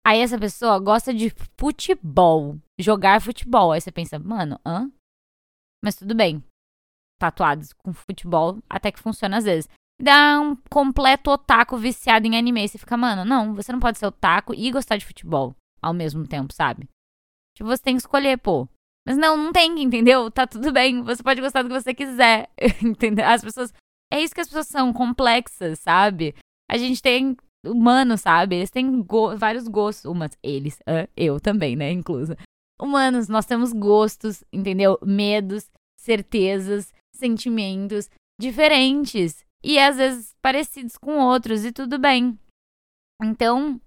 Aí 0.06 0.20
essa 0.20 0.38
pessoa 0.38 0.78
gosta 0.80 1.14
de 1.14 1.32
futebol, 1.60 2.60
jogar 2.80 3.22
futebol. 3.22 3.72
Aí 3.72 3.82
você 3.82 3.92
pensa, 3.92 4.20
mano, 4.20 4.60
hã? 4.66 4.92
Mas 5.84 5.96
tudo 5.96 6.14
bem. 6.14 6.44
Tatuados 7.20 7.74
com 7.74 7.94
futebol 7.94 8.60
até 8.70 8.92
que 8.92 9.00
funciona 9.00 9.38
às 9.38 9.46
vezes 9.46 9.70
dá 10.00 10.40
um 10.40 10.56
completo 10.70 11.32
otaku 11.32 11.78
viciado 11.78 12.28
em 12.28 12.38
anime. 12.38 12.68
Você 12.68 12.78
fica, 12.78 12.98
mano, 12.98 13.24
não, 13.26 13.54
você 13.54 13.72
não 13.72 13.80
pode 13.80 13.98
ser 13.98 14.06
otaku 14.06 14.54
e 14.54 14.72
gostar 14.72 14.98
de 14.98 15.06
futebol 15.06 15.56
ao 15.82 15.94
mesmo 15.94 16.28
tempo, 16.28 16.54
sabe? 16.54 16.90
Tipo, 17.56 17.70
você 17.70 17.82
tem 17.82 17.96
que 17.96 18.02
escolher, 18.02 18.38
pô. 18.38 18.68
Mas 19.08 19.18
não, 19.18 19.38
não 19.38 19.54
tem, 19.54 19.82
entendeu? 19.82 20.30
Tá 20.32 20.48
tudo 20.48 20.72
bem. 20.72 21.02
Você 21.04 21.22
pode 21.22 21.40
gostar 21.40 21.62
do 21.62 21.70
que 21.70 21.80
você 21.80 21.94
quiser. 21.94 22.50
entendeu? 22.84 23.26
As 23.26 23.44
pessoas. 23.44 23.74
É 24.12 24.22
isso 24.22 24.34
que 24.34 24.42
as 24.42 24.48
pessoas 24.48 24.68
são, 24.68 24.92
complexas, 24.94 25.80
sabe? 25.80 26.36
A 26.70 26.78
gente 26.78 27.02
tem 27.02 27.38
humanos, 27.66 28.22
sabe? 28.22 28.56
Eles 28.56 28.72
têm 28.72 29.02
go 29.04 29.38
vários 29.38 29.68
gostos. 29.68 30.06
Umas, 30.06 30.32
eles, 30.44 30.76
uh, 30.82 31.08
eu 31.16 31.40
também, 31.40 31.76
né? 31.76 31.92
Incluso. 31.92 32.36
Humanos, 32.82 33.30
nós 33.30 33.46
temos 33.46 33.72
gostos, 33.72 34.44
entendeu? 34.52 34.98
Medos, 35.02 35.70
certezas, 35.98 36.92
sentimentos 37.18 38.10
diferentes 38.40 39.46
e 39.64 39.80
às 39.80 39.98
vezes 39.98 40.36
parecidos 40.42 40.98
com 40.98 41.18
outros, 41.18 41.66
e 41.66 41.72
tudo 41.72 41.98
bem. 41.98 42.38
Então, 43.22 43.82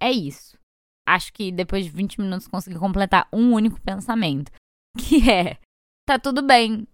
é 0.00 0.10
isso. 0.10 0.56
Acho 1.06 1.32
que 1.32 1.52
depois 1.52 1.84
de 1.84 1.90
20 1.90 2.20
minutos 2.20 2.48
consegui 2.48 2.78
completar 2.78 3.28
um 3.32 3.52
único 3.52 3.80
pensamento, 3.80 4.50
que 4.98 5.30
é: 5.30 5.58
tá 6.06 6.18
tudo 6.18 6.42
bem 6.42 6.86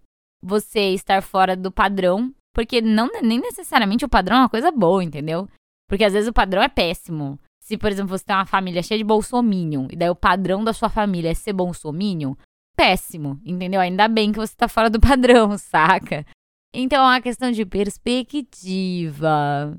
você 0.43 0.93
estar 0.93 1.21
fora 1.21 1.55
do 1.55 1.71
padrão, 1.71 2.33
porque 2.53 2.81
não 2.81 3.07
nem 3.21 3.39
necessariamente 3.39 4.05
o 4.05 4.09
padrão 4.09 4.37
é 4.37 4.39
uma 4.41 4.49
coisa 4.49 4.71
boa, 4.71 5.03
entendeu? 5.03 5.49
Porque 5.89 6.03
às 6.03 6.13
vezes 6.13 6.29
o 6.29 6.33
padrão 6.33 6.61
é 6.61 6.69
péssimo. 6.69 7.39
Se, 7.61 7.77
por 7.77 7.91
exemplo, 7.91 8.15
você 8.15 8.23
tem 8.23 8.35
uma 8.35 8.45
família 8.45 8.83
cheia 8.83 8.97
de 8.97 9.03
bolsominion, 9.03 9.87
e 9.91 9.95
daí 9.95 10.09
o 10.09 10.15
padrão 10.15 10.63
da 10.63 10.71
sua 10.71 10.87
família 10.87 11.31
é 11.31 11.33
ser 11.33 11.53
bolsominion, 11.53 12.35
péssimo, 12.75 13.39
entendeu? 13.43 13.79
Ainda 13.79 14.07
bem 14.07 14.31
que 14.31 14.39
você 14.39 14.55
tá 14.55 14.67
fora 14.67 14.89
do 14.89 14.99
padrão, 14.99 15.55
saca? 15.57 16.25
Então 16.73 17.03
é 17.03 17.15
uma 17.15 17.21
questão 17.21 17.51
de 17.51 17.65
perspectiva. 17.65 19.77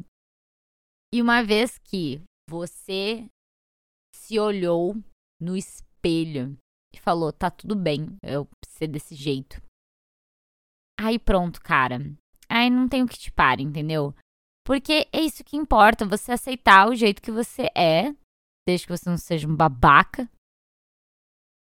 E 1.12 1.20
uma 1.20 1.42
vez 1.42 1.78
que 1.78 2.22
você 2.48 3.26
se 4.14 4.38
olhou 4.38 4.96
no 5.40 5.56
espelho 5.56 6.56
e 6.94 6.98
falou: 6.98 7.32
tá 7.32 7.50
tudo 7.50 7.76
bem, 7.76 8.16
eu 8.22 8.48
ser 8.76 8.88
desse 8.88 9.14
jeito. 9.14 9.60
Aí 10.98 11.18
pronto, 11.18 11.60
cara. 11.60 11.98
Aí 12.48 12.70
não 12.70 12.88
tem 12.88 13.02
o 13.02 13.08
que 13.08 13.18
te 13.18 13.32
pare, 13.32 13.62
entendeu? 13.62 14.14
Porque 14.64 15.08
é 15.12 15.20
isso 15.20 15.44
que 15.44 15.56
importa, 15.56 16.06
você 16.06 16.32
aceitar 16.32 16.88
o 16.88 16.94
jeito 16.94 17.22
que 17.22 17.30
você 17.30 17.70
é, 17.76 18.12
desde 18.66 18.86
que 18.86 18.96
você 18.96 19.08
não 19.08 19.16
seja 19.16 19.46
um 19.46 19.54
babaca. 19.54 20.28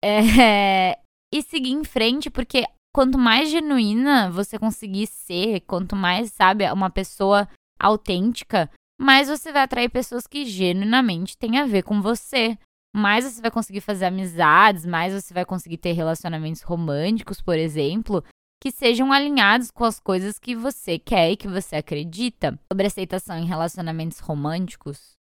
É, 0.04 1.01
e 1.32 1.42
seguir 1.42 1.70
em 1.70 1.82
frente, 1.82 2.30
porque 2.30 2.64
quanto 2.94 3.16
mais 3.16 3.50
genuína 3.50 4.30
você 4.30 4.58
conseguir 4.58 5.06
ser, 5.06 5.60
quanto 5.60 5.96
mais, 5.96 6.30
sabe, 6.32 6.70
uma 6.70 6.90
pessoa 6.90 7.48
autêntica, 7.80 8.70
mais 9.00 9.28
você 9.28 9.50
vai 9.50 9.62
atrair 9.62 9.88
pessoas 9.88 10.26
que 10.26 10.44
genuinamente 10.44 11.36
têm 11.36 11.58
a 11.58 11.66
ver 11.66 11.82
com 11.82 12.02
você. 12.02 12.56
Mais 12.94 13.24
você 13.24 13.40
vai 13.40 13.50
conseguir 13.50 13.80
fazer 13.80 14.04
amizades, 14.04 14.84
mais 14.84 15.14
você 15.14 15.32
vai 15.32 15.46
conseguir 15.46 15.78
ter 15.78 15.92
relacionamentos 15.92 16.60
românticos, 16.60 17.40
por 17.40 17.56
exemplo, 17.56 18.22
que 18.62 18.70
sejam 18.70 19.10
alinhados 19.10 19.70
com 19.70 19.84
as 19.84 19.98
coisas 19.98 20.38
que 20.38 20.54
você 20.54 20.98
quer 20.98 21.30
e 21.30 21.36
que 21.36 21.48
você 21.48 21.76
acredita. 21.76 22.58
Sobre 22.70 22.86
aceitação 22.86 23.38
em 23.38 23.46
relacionamentos 23.46 24.18
românticos, 24.18 25.12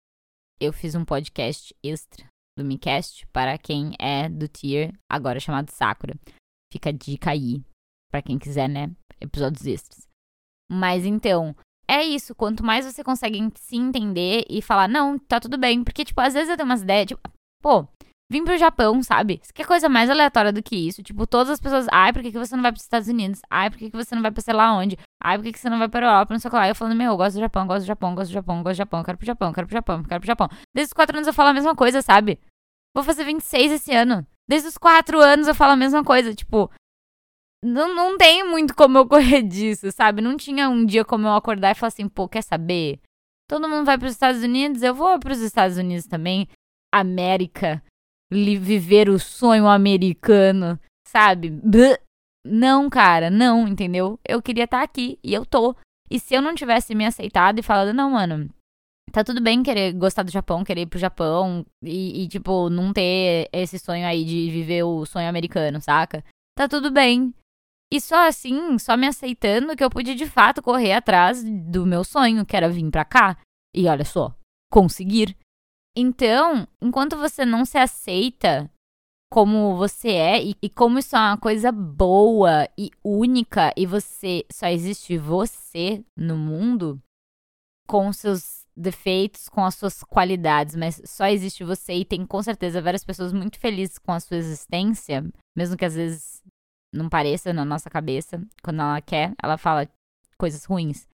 eu 0.59 0.73
fiz 0.73 0.93
um 0.93 1.05
podcast 1.05 1.73
extra 1.81 2.30
do 2.57 2.65
MiCast 2.65 3.25
para 3.27 3.57
quem 3.57 3.93
é 3.99 4.27
do 4.29 4.47
tier 4.47 4.93
agora 5.09 5.39
chamado 5.39 5.69
Sakura. 5.71 6.15
Fica 6.71 6.89
a 6.89 6.93
dica 6.93 7.31
aí, 7.31 7.63
para 8.11 8.21
quem 8.21 8.37
quiser, 8.37 8.67
né? 8.67 8.91
Episódios 9.19 9.65
extras. 9.65 10.07
Mas 10.69 11.05
então, 11.05 11.55
é 11.87 12.03
isso. 12.03 12.33
Quanto 12.33 12.63
mais 12.63 12.85
você 12.85 13.03
consegue 13.03 13.37
se 13.55 13.75
entender 13.75 14.45
e 14.49 14.61
falar, 14.61 14.87
não, 14.87 15.19
tá 15.19 15.39
tudo 15.39 15.57
bem. 15.57 15.83
Porque, 15.83 16.05
tipo, 16.05 16.21
às 16.21 16.33
vezes 16.33 16.49
eu 16.49 16.55
tenho 16.55 16.69
umas 16.69 16.81
ideias, 16.81 17.07
tipo, 17.07 17.21
pô, 17.61 17.87
vim 18.31 18.45
pro 18.45 18.57
Japão, 18.57 19.03
sabe? 19.03 19.41
Que 19.53 19.61
é 19.61 19.65
coisa 19.65 19.89
mais 19.89 20.09
aleatória 20.09 20.53
do 20.53 20.63
que 20.63 20.75
isso. 20.75 21.03
Tipo, 21.03 21.27
todas 21.27 21.49
as 21.49 21.59
pessoas, 21.59 21.85
ai, 21.91 22.13
por 22.13 22.21
que, 22.21 22.31
que 22.31 22.37
você 22.37 22.55
não 22.55 22.63
vai 22.63 22.71
pros 22.71 22.83
Estados 22.83 23.09
Unidos? 23.09 23.41
Ai, 23.49 23.69
por 23.69 23.77
que, 23.77 23.91
que 23.91 23.97
você 23.97 24.15
não 24.15 24.21
vai 24.21 24.31
pra 24.31 24.41
sei 24.41 24.53
lá 24.53 24.73
onde? 24.73 24.97
Ai, 25.21 25.37
por 25.37 25.43
que, 25.43 25.51
que 25.51 25.59
você 25.59 25.69
não 25.69 25.77
vai 25.77 25.89
pra 25.89 26.07
Europa? 26.07 26.33
Não 26.33 26.39
sei 26.39 26.47
o 26.47 26.51
que 26.51 26.57
lá. 26.57 26.67
Eu 26.69 26.73
falando, 26.73 26.95
meu, 26.95 27.11
eu 27.11 27.17
gosto 27.17 27.35
do 27.35 27.41
Japão, 27.41 27.67
gosto 27.67 27.81
do 27.83 27.87
Japão, 27.87 28.15
gosto 28.15 28.29
do 28.29 28.33
Japão, 28.33 28.63
gosto 28.63 28.73
do 28.73 28.77
Japão, 28.77 29.03
quero 29.03 29.17
pro 29.17 29.27
Japão, 29.27 29.53
quero 29.53 29.67
pro 29.67 29.73
Japão, 29.73 30.03
quero 30.03 30.19
pro 30.21 30.27
Japão. 30.27 30.49
Desde 30.73 30.89
os 30.89 30.93
quatro 30.93 31.17
anos 31.17 31.27
eu 31.27 31.33
falo 31.33 31.49
a 31.49 31.53
mesma 31.53 31.75
coisa, 31.75 32.01
sabe? 32.01 32.39
Vou 32.95 33.03
fazer 33.03 33.25
26 33.25 33.73
esse 33.73 33.93
ano. 33.93 34.25
Desde 34.47 34.69
os 34.69 34.77
quatro 34.77 35.19
anos 35.19 35.47
eu 35.47 35.55
falo 35.55 35.73
a 35.73 35.77
mesma 35.77 36.01
coisa. 36.01 36.33
Tipo, 36.33 36.71
não, 37.61 37.93
não 37.93 38.17
tem 38.17 38.47
muito 38.49 38.73
como 38.73 38.97
eu 38.97 39.07
correr 39.09 39.43
disso, 39.43 39.91
sabe? 39.91 40.21
Não 40.21 40.37
tinha 40.37 40.69
um 40.69 40.85
dia 40.85 41.03
como 41.03 41.27
eu 41.27 41.33
acordar 41.33 41.71
e 41.71 41.75
falar 41.75 41.89
assim, 41.89 42.07
pô, 42.07 42.29
quer 42.29 42.43
saber? 42.43 43.01
Todo 43.49 43.67
mundo 43.67 43.85
vai 43.85 43.97
para 43.97 44.07
os 44.07 44.13
Estados 44.13 44.41
Unidos, 44.41 44.81
eu 44.81 44.95
vou 44.95 45.19
para 45.19 45.33
os 45.33 45.39
Estados 45.39 45.75
Unidos 45.77 46.05
também. 46.05 46.47
América, 46.93 47.83
viver 48.31 49.09
o 49.09 49.19
sonho 49.19 49.67
americano, 49.67 50.79
sabe? 51.07 51.59
Não, 52.45 52.89
cara, 52.89 53.29
não, 53.29 53.67
entendeu? 53.67 54.19
Eu 54.27 54.41
queria 54.41 54.63
estar 54.63 54.79
tá 54.79 54.83
aqui 54.83 55.19
e 55.23 55.33
eu 55.33 55.45
tô. 55.45 55.75
E 56.09 56.19
se 56.19 56.33
eu 56.33 56.41
não 56.41 56.55
tivesse 56.55 56.95
me 56.95 57.05
aceitado 57.05 57.59
e 57.59 57.63
falado, 57.63 57.93
não, 57.93 58.11
mano, 58.11 58.49
tá 59.11 59.23
tudo 59.23 59.41
bem 59.41 59.61
querer 59.61 59.93
gostar 59.93 60.23
do 60.23 60.31
Japão, 60.31 60.63
querer 60.63 60.81
ir 60.81 60.87
pro 60.87 60.99
Japão 60.99 61.65
e, 61.83 62.23
e, 62.23 62.27
tipo, 62.27 62.69
não 62.69 62.91
ter 62.91 63.47
esse 63.53 63.77
sonho 63.77 64.05
aí 64.05 64.23
de 64.25 64.49
viver 64.49 64.83
o 64.83 65.05
sonho 65.05 65.29
americano, 65.29 65.81
saca? 65.81 66.23
tá 66.61 66.67
tudo 66.67 66.91
bem. 66.91 67.33
E 67.91 67.99
só 67.99 68.27
assim, 68.27 68.77
só 68.77 68.95
me 68.95 69.07
aceitando, 69.07 69.75
que 69.75 69.83
eu 69.83 69.89
pude 69.89 70.15
de 70.15 70.25
fato 70.25 70.61
correr 70.61 70.93
atrás 70.93 71.43
do 71.43 71.85
meu 71.85 72.03
sonho, 72.03 72.45
que 72.45 72.55
era 72.55 72.69
vir 72.69 72.89
pra 72.89 73.03
cá. 73.03 73.37
E 73.75 73.87
olha 73.87 74.05
só, 74.05 74.33
conseguir. 74.71 75.35
Então, 75.95 76.67
enquanto 76.81 77.17
você 77.17 77.45
não 77.45 77.65
se 77.65 77.77
aceita 77.77 78.71
como 79.31 79.77
você 79.77 80.09
é 80.09 80.43
e, 80.43 80.55
e, 80.61 80.69
como 80.69 80.99
isso 80.99 81.15
é 81.15 81.19
uma 81.19 81.37
coisa 81.37 81.71
boa 81.71 82.67
e 82.77 82.91
única 83.03 83.73
e 83.77 83.85
você 83.85 84.45
só 84.51 84.67
existe 84.67 85.17
você 85.17 86.03
no 86.17 86.37
mundo 86.37 87.01
com 87.87 88.11
seus 88.11 88.65
defeitos, 88.75 89.49
com 89.49 89.63
as 89.63 89.75
suas 89.75 90.03
qualidades, 90.03 90.75
mas 90.75 91.01
só 91.05 91.27
existe 91.27 91.63
você 91.63 91.93
e 91.93 92.05
tem 92.05 92.25
com 92.25 92.41
certeza 92.41 92.81
várias 92.81 93.03
pessoas 93.03 93.33
muito 93.33 93.59
felizes 93.59 93.97
com 93.97 94.11
a 94.11 94.19
sua 94.19 94.37
existência, 94.37 95.23
mesmo 95.55 95.77
que 95.77 95.85
às 95.85 95.95
vezes 95.95 96.41
não 96.93 97.09
pareça 97.09 97.53
na 97.53 97.65
nossa 97.65 97.89
cabeça, 97.89 98.41
quando 98.63 98.81
ela 98.81 99.01
quer, 99.01 99.33
ela 99.41 99.57
fala 99.57 99.89
coisas 100.37 100.65
ruins. 100.65 101.07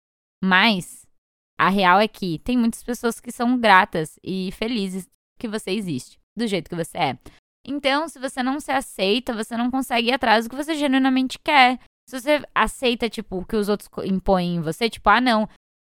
Mas 0.44 1.07
a 1.58 1.70
real 1.70 2.00
é 2.00 2.08
que 2.08 2.40
tem 2.40 2.58
muitas 2.58 2.84
pessoas 2.84 3.20
que 3.20 3.32
são 3.32 3.58
gratas 3.58 4.20
e 4.24 4.52
felizes 4.52 5.08
que 5.40 5.48
você 5.48 5.72
existe, 5.72 6.20
do 6.36 6.46
jeito 6.46 6.70
que 6.70 6.76
você 6.76 6.98
é. 6.98 7.18
Então, 7.66 8.08
se 8.08 8.20
você 8.20 8.42
não 8.42 8.60
se 8.60 8.72
aceita, 8.72 9.34
você 9.34 9.58
não 9.58 9.70
consegue 9.70 10.10
ir 10.10 10.14
atrás 10.14 10.46
do 10.46 10.50
que 10.50 10.56
você 10.56 10.76
genuinamente 10.76 11.38
quer. 11.40 11.80
Se 12.08 12.20
você 12.20 12.42
aceita, 12.56 13.10
tipo, 13.10 13.40
o 13.40 13.46
que 13.46 13.56
os 13.56 13.68
outros 13.68 13.90
impõem 14.06 14.56
em 14.56 14.62
você, 14.62 14.90
tipo, 14.90 15.10
ah, 15.10 15.20
não, 15.20 15.48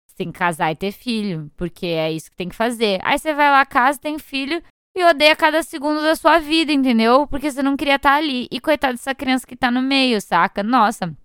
você 0.07 0.15
tem 0.15 0.31
que 0.31 0.39
casar 0.39 0.71
e 0.71 0.75
ter 0.75 0.91
filho, 0.91 1.51
porque 1.55 1.85
é 1.85 2.11
isso 2.11 2.31
que 2.31 2.37
tem 2.37 2.49
que 2.49 2.55
fazer. 2.55 2.99
Aí 3.03 3.19
você 3.19 3.33
vai 3.33 3.51
lá, 3.51 3.63
casa, 3.65 3.99
tem 3.99 4.17
filho 4.17 4.63
e 4.97 5.03
odeia 5.03 5.35
cada 5.35 5.61
segundo 5.61 6.01
da 6.01 6.15
sua 6.15 6.39
vida, 6.39 6.71
entendeu? 6.71 7.27
Porque 7.27 7.51
você 7.51 7.61
não 7.61 7.77
queria 7.77 7.95
estar 7.95 8.15
ali. 8.15 8.47
E 8.51 8.59
coitado 8.59 8.93
dessa 8.93 9.13
criança 9.13 9.45
que 9.45 9.55
tá 9.55 9.69
no 9.69 9.81
meio, 9.81 10.19
saca? 10.19 10.63
Nossa, 10.63 11.15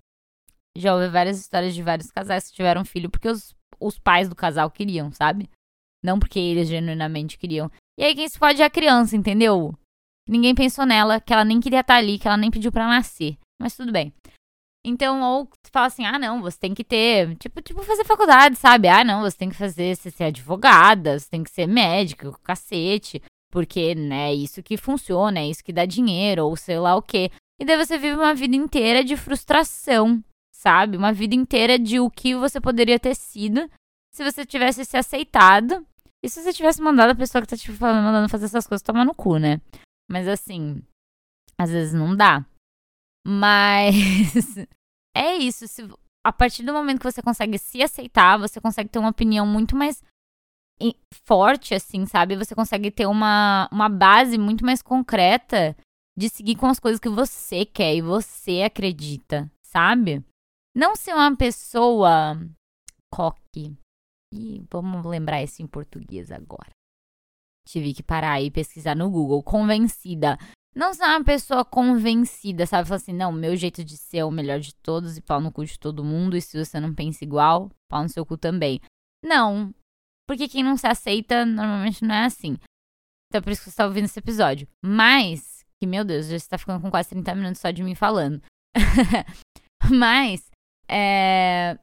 já 0.77 0.93
ouvi 0.93 1.07
várias 1.07 1.39
histórias 1.39 1.73
de 1.73 1.81
vários 1.81 2.11
casais 2.11 2.47
que 2.49 2.55
tiveram 2.55 2.85
filho 2.85 3.09
porque 3.09 3.29
os, 3.29 3.55
os 3.79 3.97
pais 3.99 4.29
do 4.29 4.35
casal 4.35 4.69
queriam, 4.69 5.11
sabe? 5.11 5.49
Não 6.03 6.19
porque 6.19 6.39
eles 6.39 6.67
genuinamente 6.67 7.37
queriam. 7.37 7.71
E 7.97 8.03
aí 8.03 8.13
quem 8.13 8.27
se 8.27 8.37
fode 8.37 8.61
é 8.61 8.65
a 8.65 8.69
criança, 8.69 9.15
entendeu? 9.15 9.73
Ninguém 10.27 10.55
pensou 10.55 10.85
nela, 10.85 11.19
que 11.19 11.31
ela 11.31 11.45
nem 11.45 11.59
queria 11.59 11.81
estar 11.81 11.95
ali, 11.95 12.17
que 12.17 12.27
ela 12.27 12.37
nem 12.37 12.51
pediu 12.51 12.71
para 12.71 12.87
nascer. 12.87 13.37
Mas 13.61 13.75
tudo 13.75 13.91
bem. 13.91 14.13
Então, 14.85 15.21
ou 15.21 15.49
fala 15.71 15.87
assim, 15.87 16.05
ah, 16.05 16.19
não, 16.19 16.41
você 16.41 16.59
tem 16.59 16.73
que 16.73 16.83
ter, 16.83 17.35
tipo, 17.37 17.59
tipo, 17.59 17.81
fazer 17.81 18.05
faculdade, 18.05 18.55
sabe? 18.55 18.87
Ah, 18.87 19.03
não, 19.03 19.21
você 19.21 19.35
tem 19.35 19.49
que 19.49 19.55
fazer, 19.55 19.95
você 19.95 20.11
ser 20.11 20.25
advogada, 20.25 21.17
você 21.17 21.27
tem 21.27 21.43
que 21.43 21.49
ser 21.49 21.67
médico, 21.67 22.39
cacete, 22.43 23.19
porque, 23.51 23.95
né, 23.95 24.29
é 24.29 24.35
isso 24.35 24.61
que 24.61 24.77
funciona, 24.77 25.39
é 25.39 25.47
isso 25.47 25.63
que 25.63 25.73
dá 25.73 25.85
dinheiro, 25.85 26.45
ou 26.45 26.55
sei 26.55 26.77
lá 26.77 26.95
o 26.95 27.01
quê. 27.01 27.31
E 27.59 27.65
daí 27.65 27.83
você 27.83 27.97
vive 27.97 28.15
uma 28.15 28.35
vida 28.35 28.55
inteira 28.55 29.03
de 29.03 29.17
frustração, 29.17 30.23
sabe? 30.55 30.97
Uma 30.97 31.13
vida 31.13 31.35
inteira 31.35 31.77
de 31.77 31.99
o 31.99 32.09
que 32.09 32.35
você 32.35 32.59
poderia 32.59 32.99
ter 32.99 33.15
sido 33.15 33.69
se 34.13 34.23
você 34.23 34.45
tivesse 34.45 34.85
se 34.85 34.95
aceitado 34.95 35.85
e 36.23 36.29
se 36.29 36.41
você 36.41 36.53
tivesse 36.53 36.81
mandado 36.81 37.11
a 37.11 37.15
pessoa 37.15 37.41
que 37.41 37.47
tá 37.47 37.57
te 37.57 37.63
tipo, 37.63 37.79
mandando 37.79 38.29
fazer 38.29 38.45
essas 38.45 38.65
coisas 38.65 38.81
tomar 38.81 39.05
no 39.05 39.13
cu, 39.13 39.37
né? 39.37 39.61
Mas 40.09 40.27
assim, 40.27 40.81
às 41.57 41.69
vezes 41.69 41.93
não 41.93 42.15
dá. 42.15 42.45
Mas 43.27 43.95
é 45.15 45.35
isso. 45.35 45.67
Se, 45.67 45.87
a 46.25 46.31
partir 46.31 46.63
do 46.63 46.73
momento 46.73 46.99
que 46.99 47.11
você 47.11 47.21
consegue 47.21 47.57
se 47.57 47.83
aceitar, 47.83 48.37
você 48.37 48.61
consegue 48.61 48.89
ter 48.89 48.99
uma 48.99 49.09
opinião 49.09 49.45
muito 49.45 49.75
mais 49.75 50.01
forte, 51.25 51.73
assim, 51.73 52.05
sabe? 52.05 52.35
Você 52.35 52.55
consegue 52.55 52.89
ter 52.89 53.05
uma, 53.05 53.69
uma 53.71 53.89
base 53.89 54.37
muito 54.37 54.65
mais 54.65 54.81
concreta 54.81 55.75
de 56.17 56.29
seguir 56.29 56.55
com 56.55 56.67
as 56.67 56.79
coisas 56.79 56.99
que 56.99 57.09
você 57.09 57.65
quer 57.65 57.95
e 57.95 58.01
você 58.01 58.61
acredita, 58.63 59.51
sabe? 59.61 60.23
Não 60.75 60.95
ser 60.95 61.13
uma 61.13 61.35
pessoa 61.35 62.37
coque. 63.09 63.77
E 64.33 64.61
vamos 64.69 65.05
lembrar 65.05 65.41
isso 65.41 65.61
em 65.61 65.67
português 65.67 66.29
agora. 66.31 66.69
Tive 67.65 67.93
que 67.93 68.03
parar 68.03 68.41
e 68.41 68.51
pesquisar 68.51 68.95
no 68.95 69.09
Google. 69.09 69.41
Convencida. 69.41 70.37
Não 70.75 70.93
ser 70.93 71.03
uma 71.03 71.23
pessoa 71.23 71.63
convencida, 71.63 72.67
sabe? 72.67 72.87
Falar 72.89 72.97
assim, 72.97 73.13
não, 73.13 73.31
meu 73.31 73.55
jeito 73.55 73.83
de 73.85 73.95
ser 73.95 74.17
é 74.17 74.25
o 74.25 74.31
melhor 74.31 74.59
de 74.59 74.75
todos 74.75 75.17
e 75.17 75.21
pau 75.21 75.39
no 75.39 75.51
cu 75.51 75.63
de 75.63 75.79
todo 75.79 76.03
mundo. 76.03 76.35
E 76.35 76.41
se 76.41 76.63
você 76.63 76.77
não 76.79 76.93
pensa 76.93 77.23
igual, 77.23 77.71
pau 77.89 78.03
no 78.03 78.09
seu 78.09 78.25
cu 78.25 78.37
também. 78.37 78.81
Não. 79.23 79.73
Porque 80.27 80.49
quem 80.49 80.61
não 80.61 80.75
se 80.75 80.85
aceita, 80.85 81.45
normalmente 81.45 82.03
não 82.03 82.13
é 82.13 82.25
assim. 82.25 82.57
Então 83.29 83.39
é 83.39 83.41
por 83.41 83.51
isso 83.51 83.61
que 83.61 83.65
você 83.65 83.69
está 83.69 83.85
ouvindo 83.85 84.05
esse 84.05 84.19
episódio. 84.19 84.67
Mas, 84.83 85.65
que 85.81 85.87
meu 85.87 86.03
Deus, 86.03 86.27
já 86.27 86.35
está 86.35 86.57
ficando 86.57 86.81
com 86.81 86.91
quase 86.91 87.09
30 87.09 87.33
minutos 87.35 87.61
só 87.61 87.71
de 87.71 87.81
mim 87.81 87.95
falando. 87.95 88.41
Mas, 89.89 90.51
é. 90.87 91.77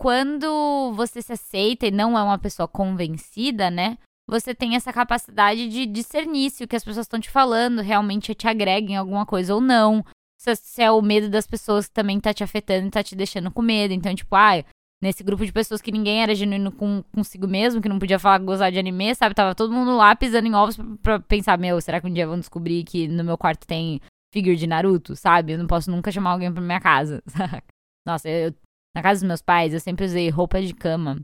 Quando 0.00 0.92
você 0.94 1.20
se 1.20 1.32
aceita 1.32 1.86
e 1.86 1.90
não 1.90 2.16
é 2.16 2.22
uma 2.22 2.38
pessoa 2.38 2.68
convencida, 2.68 3.68
né? 3.68 3.98
você 4.28 4.54
tem 4.54 4.76
essa 4.76 4.92
capacidade 4.92 5.68
de 5.68 5.86
discernir 5.86 6.50
se 6.50 6.62
o 6.62 6.68
que 6.68 6.76
as 6.76 6.84
pessoas 6.84 7.06
estão 7.06 7.18
te 7.18 7.30
falando 7.30 7.80
realmente 7.80 8.34
te 8.34 8.46
agrega 8.46 8.92
em 8.92 8.96
alguma 8.96 9.24
coisa 9.24 9.54
ou 9.54 9.60
não. 9.60 10.04
Se, 10.38 10.54
se, 10.54 10.82
é 10.82 10.90
o 10.90 11.00
medo 11.00 11.30
das 11.30 11.46
pessoas 11.46 11.88
que 11.88 11.94
também 11.94 12.20
tá 12.20 12.34
te 12.34 12.44
afetando 12.44 12.86
e 12.86 12.90
tá 12.90 13.02
te 13.02 13.16
deixando 13.16 13.50
com 13.50 13.62
medo. 13.62 13.94
Então, 13.94 14.14
tipo, 14.14 14.36
ah, 14.36 14.62
nesse 15.02 15.24
grupo 15.24 15.46
de 15.46 15.50
pessoas 15.50 15.80
que 15.80 15.90
ninguém 15.90 16.22
era 16.22 16.34
genuíno 16.34 16.70
com, 16.70 17.02
consigo 17.14 17.48
mesmo, 17.48 17.80
que 17.80 17.88
não 17.88 17.98
podia 17.98 18.18
falar 18.18 18.38
gozar 18.38 18.70
de 18.70 18.78
anime, 18.78 19.14
sabe? 19.14 19.34
Tava 19.34 19.54
todo 19.54 19.72
mundo 19.72 19.96
lá 19.96 20.14
pisando 20.14 20.46
em 20.46 20.54
ovos 20.54 20.76
pra, 20.76 20.84
pra 21.02 21.20
pensar, 21.20 21.58
meu, 21.58 21.80
será 21.80 21.98
que 21.98 22.06
um 22.06 22.12
dia 22.12 22.26
vão 22.26 22.38
descobrir 22.38 22.84
que 22.84 23.08
no 23.08 23.24
meu 23.24 23.38
quarto 23.38 23.66
tem 23.66 23.98
figure 24.32 24.56
de 24.56 24.66
Naruto, 24.66 25.16
sabe? 25.16 25.54
Eu 25.54 25.58
não 25.58 25.66
posso 25.66 25.90
nunca 25.90 26.12
chamar 26.12 26.32
alguém 26.32 26.52
pra 26.52 26.62
minha 26.62 26.80
casa, 26.80 27.22
sabe? 27.26 27.62
Nossa, 28.08 28.28
eu, 28.28 28.54
na 28.96 29.02
casa 29.02 29.20
dos 29.20 29.28
meus 29.28 29.42
pais, 29.42 29.74
eu 29.74 29.80
sempre 29.80 30.06
usei 30.06 30.30
roupa 30.30 30.62
de 30.62 30.72
cama 30.72 31.22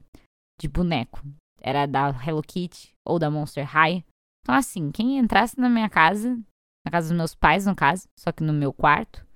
de 0.60 0.68
boneco 0.68 1.22
era 1.64 1.86
da 1.86 2.10
Hello 2.10 2.42
Kitty 2.42 2.94
ou 3.06 3.18
da 3.18 3.30
Monster 3.30 3.64
High. 3.64 4.04
Então, 4.42 4.54
assim, 4.54 4.92
quem 4.92 5.16
entrasse 5.16 5.58
na 5.58 5.70
minha 5.70 5.88
casa, 5.88 6.38
na 6.84 6.92
casa 6.92 7.08
dos 7.08 7.16
meus 7.16 7.34
pais, 7.34 7.64
no 7.64 7.74
caso, 7.74 8.06
só 8.20 8.30
que 8.30 8.44
no 8.44 8.52
meu 8.52 8.70
quarto, 8.70 9.26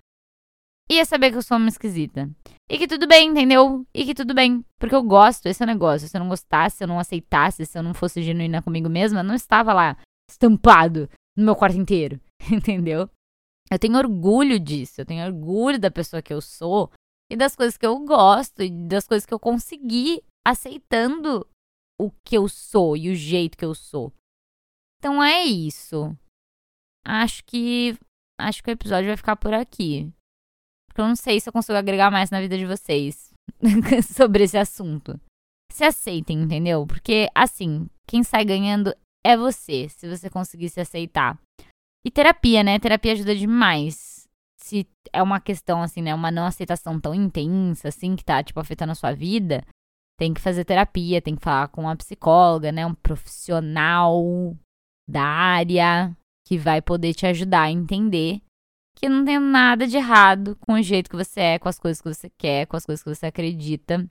ia 0.91 1.07
saber 1.07 1.31
que 1.31 1.39
eu 1.39 1.43
sou 1.43 1.57
uma 1.57 1.71
esquisita. 1.71 2.31
E 2.71 2.77
que 2.77 2.87
tudo 2.87 3.09
bem, 3.09 3.31
entendeu? 3.31 3.87
E 3.95 4.05
que 4.05 4.15
tudo 4.15 4.35
bem. 4.35 4.63
Porque 4.79 4.95
eu 4.95 5.03
gosto, 5.03 5.47
esse 5.47 5.63
é 5.63 5.65
o 5.65 5.67
negócio. 5.67 6.07
Se 6.07 6.15
eu 6.15 6.21
não 6.21 6.29
gostasse, 6.29 6.77
se 6.77 6.85
eu 6.85 6.89
não 6.89 6.99
aceitasse, 6.99 7.65
se 7.65 7.79
eu 7.79 7.83
não 7.83 7.95
fosse 7.95 8.23
genuína 8.23 8.61
comigo 8.61 8.91
mesma, 8.91 9.23
não 9.23 9.35
estava 9.35 9.73
lá 9.73 9.97
estampado 10.31 11.09
no 11.35 11.47
meu 11.47 11.57
quarto 11.57 11.79
inteiro. 11.79 12.21
Entendeu? 12.53 13.09
Eu 13.71 13.79
tenho 13.79 13.97
orgulho 13.97 14.61
disso. 14.61 15.01
Eu 15.01 15.07
tenho 15.07 15.25
orgulho 15.25 15.79
da 15.79 15.91
pessoa 15.91 16.21
que 16.21 16.33
eu 16.33 16.43
sou 16.43 16.93
e 17.31 17.37
das 17.37 17.55
coisas 17.55 17.77
que 17.77 17.87
eu 17.87 17.99
gosto 18.01 18.63
e 18.63 18.71
das 18.71 19.07
coisas 19.07 19.27
que 19.27 19.35
eu 19.35 19.39
consegui 19.39 20.23
aceitando 20.47 21.47
o 22.01 22.11
que 22.25 22.37
eu 22.37 22.49
sou 22.49 22.97
e 22.97 23.11
o 23.11 23.15
jeito 23.15 23.57
que 23.59 23.65
eu 23.65 23.75
sou. 23.75 24.13
Então 24.99 25.23
é 25.23 25.45
isso. 25.45 26.17
Acho 27.05 27.45
que 27.45 27.99
acho 28.41 28.63
que 28.63 28.71
o 28.71 28.73
episódio 28.73 29.09
vai 29.09 29.17
ficar 29.17 29.37
por 29.37 29.53
aqui. 29.53 30.11
Porque 30.89 31.01
eu 31.01 31.09
não 31.09 31.17
sei 31.17 31.41
se 31.41 31.49
eu 31.49 31.53
consigo 31.53 31.77
agregar 31.77 32.11
mais 32.11 32.31
na 32.31 32.41
vida 32.41 32.57
de 32.57 32.67
vocês 32.67 33.33
sobre 34.15 34.45
esse 34.45 34.57
assunto. 34.57 35.21
Se 35.71 35.85
aceitem, 35.85 36.43
entendeu? 36.43 36.87
Porque 36.87 37.29
assim, 37.35 37.89
quem 38.07 38.23
sai 38.23 38.45
ganhando 38.45 38.95
é 39.25 39.37
você, 39.37 39.89
se 39.89 40.09
você 40.09 40.31
conseguir 40.31 40.71
se 40.71 40.81
aceitar. 40.81 41.39
E 42.05 42.11
terapia, 42.11 42.63
né? 42.63 42.79
Terapia 42.79 43.13
ajuda 43.13 43.35
demais. 43.35 44.18
Se 44.61 44.87
é 45.13 45.23
uma 45.23 45.41
questão 45.41 45.83
assim, 45.83 46.03
né, 46.03 46.15
uma 46.15 46.31
não 46.31 46.45
aceitação 46.45 47.01
tão 47.01 47.15
intensa 47.15 47.89
assim 47.89 48.17
que 48.17 48.25
tá 48.25 48.43
tipo 48.43 48.59
afetando 48.61 48.93
a 48.93 48.97
sua 48.97 49.13
vida, 49.13 49.65
tem 50.19 50.35
que 50.35 50.41
fazer 50.41 50.65
terapia, 50.65 51.23
tem 51.23 51.37
que 51.37 51.43
falar 51.43 51.69
com 51.69 51.83
uma 51.83 51.97
psicóloga, 51.97 52.73
né? 52.73 52.85
Um 52.85 52.95
profissional 52.95 54.57
da 55.09 55.23
área 55.23 56.15
que 56.47 56.59
vai 56.59 56.83
poder 56.83 57.15
te 57.15 57.25
ajudar 57.27 57.63
a 57.63 57.71
entender 57.71 58.43
que 58.97 59.09
não 59.09 59.25
tem 59.25 59.39
nada 59.39 59.87
de 59.87 59.97
errado 59.97 60.57
com 60.57 60.73
o 60.73 60.83
jeito 60.83 61.09
que 61.09 61.17
você 61.17 61.41
é, 61.41 61.59
com 61.59 61.69
as 61.69 61.79
coisas 61.79 62.03
que 62.03 62.09
você 62.13 62.29
quer, 62.37 62.67
com 62.67 62.77
as 62.77 62.85
coisas 62.85 63.03
que 63.03 63.15
você 63.15 63.27
acredita. 63.27 64.11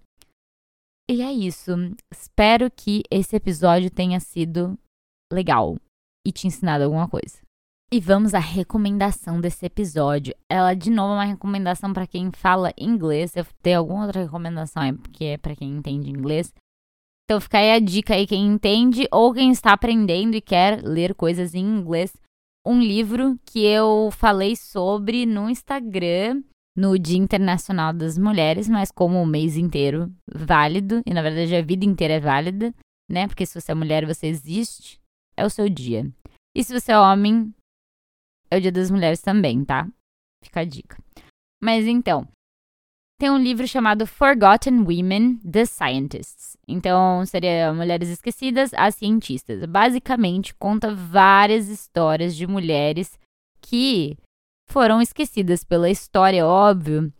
E 1.10 1.22
é 1.22 1.32
isso. 1.32 1.72
Espero 2.12 2.72
que 2.72 3.04
esse 3.12 3.36
episódio 3.36 3.92
tenha 3.92 4.20
sido 4.22 4.80
legal 5.32 5.78
e 6.26 6.32
te 6.32 6.48
ensinado 6.48 6.86
alguma 6.86 7.10
coisa. 7.10 7.47
E 7.90 8.02
vamos 8.02 8.34
à 8.34 8.40
recomendação 8.40 9.40
desse 9.40 9.66
episódio. 9.66 10.36
Ela, 10.50 10.74
de 10.74 10.90
novo, 10.90 11.14
é 11.14 11.16
uma 11.16 11.24
recomendação 11.24 11.94
para 11.94 12.06
quem 12.06 12.30
fala 12.34 12.74
inglês. 12.78 13.34
Eu 13.34 13.46
tenho 13.62 13.80
alguma 13.80 14.06
outra 14.06 14.24
recomendação 14.24 14.84
é 14.84 14.94
que 15.14 15.24
é 15.24 15.38
para 15.38 15.56
quem 15.56 15.70
entende 15.70 16.10
inglês. 16.10 16.54
Então 17.24 17.40
fica 17.40 17.60
aí 17.60 17.72
a 17.72 17.80
dica 17.80 18.14
aí 18.14 18.28
quem 18.28 18.46
entende 18.46 19.08
ou 19.10 19.34
quem 19.34 19.52
está 19.52 19.72
aprendendo 19.72 20.36
e 20.36 20.42
quer 20.42 20.82
ler 20.84 21.16
coisas 21.16 21.56
em 21.56 21.62
inglês. 21.62 22.14
Um 22.66 22.82
livro 22.82 23.40
que 23.46 23.66
eu 23.66 24.10
falei 24.12 24.58
sobre 24.58 25.26
no 25.26 25.50
Instagram 25.50 26.44
no 26.76 27.00
Dia 27.00 27.18
Internacional 27.18 27.94
das 27.94 28.18
Mulheres, 28.18 28.68
mas 28.68 28.92
como 28.92 29.22
o 29.22 29.26
mês 29.26 29.56
inteiro 29.56 30.14
válido, 30.30 31.02
e 31.06 31.14
na 31.14 31.22
verdade 31.22 31.56
a 31.56 31.62
vida 31.62 31.86
inteira 31.86 32.16
é 32.16 32.20
válida, 32.20 32.74
né? 33.10 33.28
Porque 33.28 33.46
se 33.46 33.60
você 33.60 33.72
é 33.72 33.76
mulher 33.76 34.06
você 34.06 34.28
existe, 34.28 35.00
é 35.38 35.46
o 35.46 35.50
seu 35.50 35.70
dia. 35.70 36.06
E 36.56 36.64
se 36.64 36.78
você 36.78 36.92
é 36.92 37.00
homem, 37.00 37.54
é 38.50 38.58
o 38.58 38.62
Dia 38.62 38.72
das 38.72 38.90
Mulheres 38.90 39.22
também, 39.22 39.64
tá? 39.64 39.88
Fica 40.44 40.62
a 40.62 40.66
dica. 40.66 40.98
Mas 41.62 41.86
então, 41.86 42.28
tem 43.20 43.32
um 43.32 43.38
livro 43.38 43.68
chamado 43.68 44.06
Forgotten 44.06 44.82
Women, 44.82 45.38
The 45.38 45.66
Scientists. 45.66 46.56
Então, 46.68 47.26
seria 47.26 47.74
Mulheres 47.74 48.10
Esquecidas, 48.10 48.72
as 48.76 48.96
Cientistas. 48.96 49.66
Basicamente, 49.66 50.54
conta 50.54 50.94
várias 50.94 51.68
histórias 51.68 52.36
de 52.36 52.46
mulheres 52.46 53.20
que 53.60 54.16
foram 54.70 55.02
esquecidas 55.02 55.64
pela 55.64 55.90
história, 55.90 56.46
óbvio, 56.46 57.12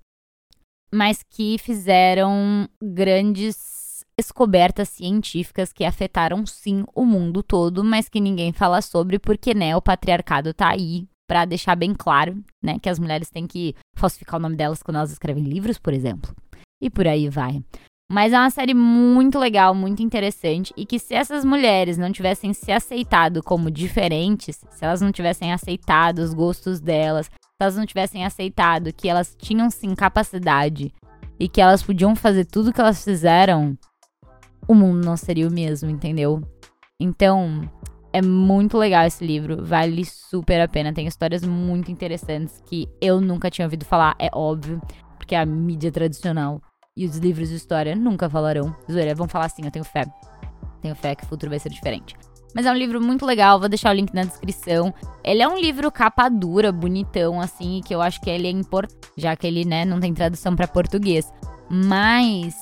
mas 0.94 1.24
que 1.24 1.58
fizeram 1.58 2.70
grandes 2.82 4.06
descobertas 4.18 4.90
científicas 4.90 5.74
que 5.74 5.84
afetaram 5.84 6.46
sim 6.46 6.84
o 6.94 7.06
mundo 7.06 7.42
todo, 7.42 7.84
mas 7.84 8.10
que 8.10 8.20
ninguém 8.20 8.52
fala 8.52 8.82
sobre 8.82 9.18
porque, 9.18 9.54
né, 9.54 9.76
o 9.76 9.82
patriarcado 9.82 10.54
tá 10.54 10.70
aí 10.70 11.08
para 11.28 11.46
deixar 11.46 11.76
bem 11.76 11.94
claro, 11.94 12.42
né, 12.64 12.80
que 12.80 12.90
as 12.90 12.98
mulheres 12.98 13.30
têm 13.30 13.46
que 13.46 13.76
falsificar 13.96 14.40
o 14.40 14.42
nome 14.42 14.56
delas 14.56 14.82
quando 14.82 14.98
elas 14.98 15.12
escrevem 15.12 15.44
livros, 15.44 15.78
por 15.78 15.94
exemplo. 15.94 16.34
E 16.82 16.90
por 16.90 17.08
aí 17.08 17.28
vai. 17.30 17.62
Mas 18.10 18.32
é 18.32 18.40
uma 18.40 18.50
série 18.50 18.74
muito 18.74 19.38
legal, 19.38 19.76
muito 19.76 20.02
interessante 20.02 20.74
e 20.78 20.86
que 20.86 20.98
se 20.98 21.14
essas 21.14 21.44
mulheres 21.44 21.98
não 21.98 22.10
tivessem 22.10 22.54
se 22.54 22.72
aceitado 22.72 23.44
como 23.44 23.70
diferentes, 23.70 24.64
se 24.70 24.86
elas 24.86 25.02
não 25.02 25.12
tivessem 25.12 25.52
aceitado 25.52 26.20
os 26.20 26.34
gostos 26.34 26.80
delas, 26.80 27.26
se 27.26 27.32
elas 27.60 27.76
não 27.76 27.86
tivessem 27.86 28.26
aceitado 28.26 28.94
que 28.94 29.10
elas 29.10 29.36
tinham 29.38 29.70
sim 29.70 29.94
capacidade 29.94 30.94
e 31.38 31.50
que 31.50 31.60
elas 31.60 31.84
podiam 31.84 32.16
fazer 32.16 32.46
tudo 32.46 32.72
que 32.72 32.80
elas 32.80 33.04
fizeram, 33.04 33.78
o 34.66 34.74
mundo 34.74 35.04
não 35.04 35.18
seria 35.18 35.48
o 35.48 35.52
mesmo, 35.52 35.90
entendeu? 35.90 36.42
Então, 37.00 37.70
é 38.18 38.22
muito 38.22 38.78
legal 38.78 39.06
esse 39.06 39.26
livro, 39.26 39.64
vale 39.64 40.04
super 40.06 40.60
a 40.60 40.68
pena. 40.68 40.92
Tem 40.92 41.06
histórias 41.06 41.44
muito 41.44 41.92
interessantes 41.92 42.62
que 42.66 42.90
eu 43.00 43.22
nunca 43.22 43.50
tinha 43.50 43.66
ouvido 43.66 43.86
falar, 43.86 44.16
é 44.18 44.30
óbvio, 44.34 44.82
porque 45.18 45.36
a 45.36 45.46
mídia 45.46 45.92
tradicional 45.92 46.62
e 46.96 47.06
os 47.06 47.18
livros 47.18 47.50
de 47.50 47.56
história 47.56 47.96
nunca 47.96 48.28
falarão. 48.30 48.76
Zoeira, 48.92 49.14
vão 49.14 49.28
falar 49.28 49.46
assim, 49.46 49.64
eu 49.64 49.72
tenho 49.72 49.86
fé. 49.86 50.06
Tenho 50.82 50.96
fé 50.96 51.14
que 51.14 51.24
o 51.24 51.28
futuro 51.28 51.52
vai 51.52 51.60
ser 51.60 51.70
diferente. 51.70 52.16
Mas 52.56 52.66
é 52.66 52.72
um 52.72 52.76
livro 52.76 53.00
muito 53.00 53.24
legal, 53.24 53.60
vou 53.60 53.70
deixar 53.70 53.92
o 53.92 53.94
link 53.94 54.12
na 54.14 54.24
descrição. 54.24 54.92
Ele 55.24 55.44
é 55.44 55.48
um 55.48 55.60
livro 55.60 55.92
capa 55.92 56.28
dura, 56.28 56.72
bonitão, 56.72 57.40
assim, 57.40 57.82
que 57.86 57.94
eu 57.94 58.02
acho 58.02 58.20
que 58.20 58.32
ele 58.32 58.48
é 58.48 58.52
importante, 58.52 59.12
já 59.16 59.36
que 59.36 59.46
ele, 59.46 59.64
né, 59.64 59.86
não 59.86 60.00
tem 60.00 60.12
tradução 60.12 60.56
para 60.56 60.68
português. 60.68 61.32
Mas 61.70 62.56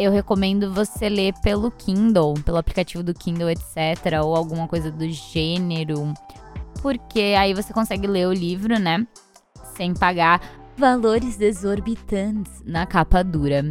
eu 0.00 0.10
recomendo 0.10 0.72
você 0.72 1.08
ler 1.10 1.34
pelo 1.42 1.70
Kindle, 1.70 2.34
pelo 2.42 2.56
aplicativo 2.56 3.02
do 3.02 3.12
Kindle, 3.12 3.50
etc., 3.50 4.22
ou 4.24 4.34
alguma 4.34 4.66
coisa 4.66 4.90
do 4.90 5.06
gênero, 5.08 6.14
porque 6.80 7.34
aí 7.38 7.52
você 7.52 7.72
consegue 7.72 8.06
ler 8.06 8.26
o 8.26 8.32
livro, 8.32 8.78
né? 8.78 9.06
Sem 9.76 9.92
pagar 9.92 10.40
valores 10.76 11.38
exorbitantes 11.38 12.62
na 12.64 12.86
capa 12.86 13.22
dura. 13.22 13.62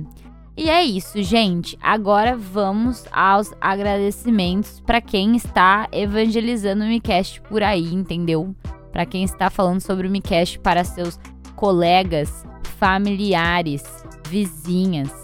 E 0.55 0.69
é 0.69 0.83
isso, 0.83 1.23
gente. 1.23 1.77
Agora 1.81 2.37
vamos 2.37 3.05
aos 3.11 3.51
agradecimentos 3.59 4.81
para 4.81 5.01
quem 5.01 5.35
está 5.35 5.87
evangelizando 5.91 6.83
o 6.83 6.87
Micast 6.87 7.41
por 7.41 7.63
aí, 7.63 7.91
entendeu? 7.91 8.55
Para 8.91 9.05
quem 9.05 9.23
está 9.23 9.49
falando 9.49 9.81
sobre 9.81 10.07
o 10.07 10.11
Micast 10.11 10.59
para 10.59 10.83
seus 10.83 11.19
colegas, 11.55 12.45
familiares, 12.77 13.83
vizinhas 14.27 15.18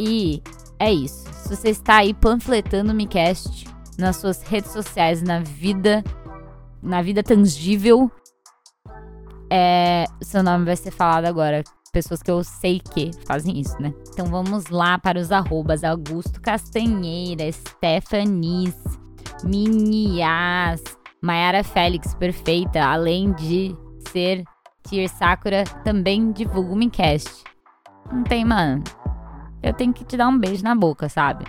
e 0.00 0.42
é 0.78 0.90
isso. 0.90 1.28
Se 1.34 1.54
você 1.54 1.68
está 1.68 1.96
aí 1.96 2.14
panfletando 2.14 2.92
o 2.92 2.94
Micast 2.94 3.66
nas 3.98 4.16
suas 4.16 4.42
redes 4.42 4.70
sociais, 4.70 5.22
na 5.22 5.40
vida, 5.40 6.02
na 6.82 7.02
vida 7.02 7.22
tangível, 7.22 8.10
é, 9.50 10.06
seu 10.22 10.42
nome 10.42 10.64
vai 10.64 10.76
ser 10.76 10.90
falado 10.90 11.26
agora. 11.26 11.62
Pessoas 11.92 12.22
que 12.22 12.30
eu 12.30 12.42
sei 12.42 12.80
que 12.80 13.10
fazem 13.26 13.58
isso, 13.58 13.76
né? 13.82 13.92
Então 14.08 14.26
vamos 14.26 14.68
lá 14.68 14.96
para 14.96 15.18
os 15.18 15.30
arrobas. 15.30 15.84
Augusto 15.84 16.40
Castanheira, 16.40 17.50
Stephanies, 17.52 18.76
Minias, 19.44 20.82
Mayara 21.20 21.62
Félix, 21.62 22.14
perfeita. 22.14 22.82
Além 22.82 23.32
de 23.32 23.76
ser 24.10 24.44
Tier 24.88 25.10
Sakura, 25.10 25.64
também 25.84 26.30
divulga 26.30 26.72
o 26.72 26.76
Micast. 26.76 27.44
Não 28.10 28.22
tem, 28.22 28.44
mano 28.44 28.82
eu 29.62 29.72
tenho 29.72 29.92
que 29.92 30.04
te 30.04 30.16
dar 30.16 30.28
um 30.28 30.38
beijo 30.38 30.62
na 30.62 30.74
boca, 30.74 31.08
sabe? 31.08 31.44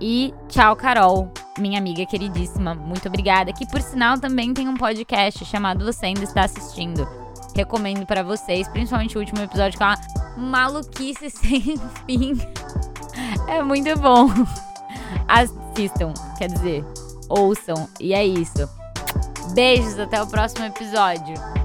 E 0.00 0.32
tchau, 0.48 0.74
Carol, 0.76 1.30
minha 1.58 1.78
amiga 1.78 2.06
queridíssima. 2.06 2.74
Muito 2.74 3.06
obrigada. 3.08 3.52
Que 3.52 3.66
por 3.66 3.82
sinal 3.82 4.18
também 4.18 4.54
tem 4.54 4.68
um 4.68 4.76
podcast 4.76 5.44
chamado 5.44 5.84
Você 5.84 6.06
Ainda 6.06 6.24
Está 6.24 6.44
Assistindo. 6.44 7.06
Recomendo 7.54 8.06
para 8.06 8.22
vocês, 8.22 8.66
principalmente 8.68 9.16
o 9.16 9.20
último 9.20 9.42
episódio 9.42 9.78
com 9.78 9.84
a 9.84 9.96
maluquice 10.38 11.28
sem 11.30 11.76
fim. 12.06 12.40
É 13.46 13.62
muito 13.62 13.98
bom. 13.98 14.28
Assistam, 15.28 16.14
quer 16.38 16.48
dizer, 16.48 16.84
ouçam. 17.28 17.88
E 18.00 18.14
é 18.14 18.24
isso. 18.24 18.68
Beijos, 19.54 19.98
até 19.98 20.22
o 20.22 20.26
próximo 20.26 20.64
episódio. 20.64 21.59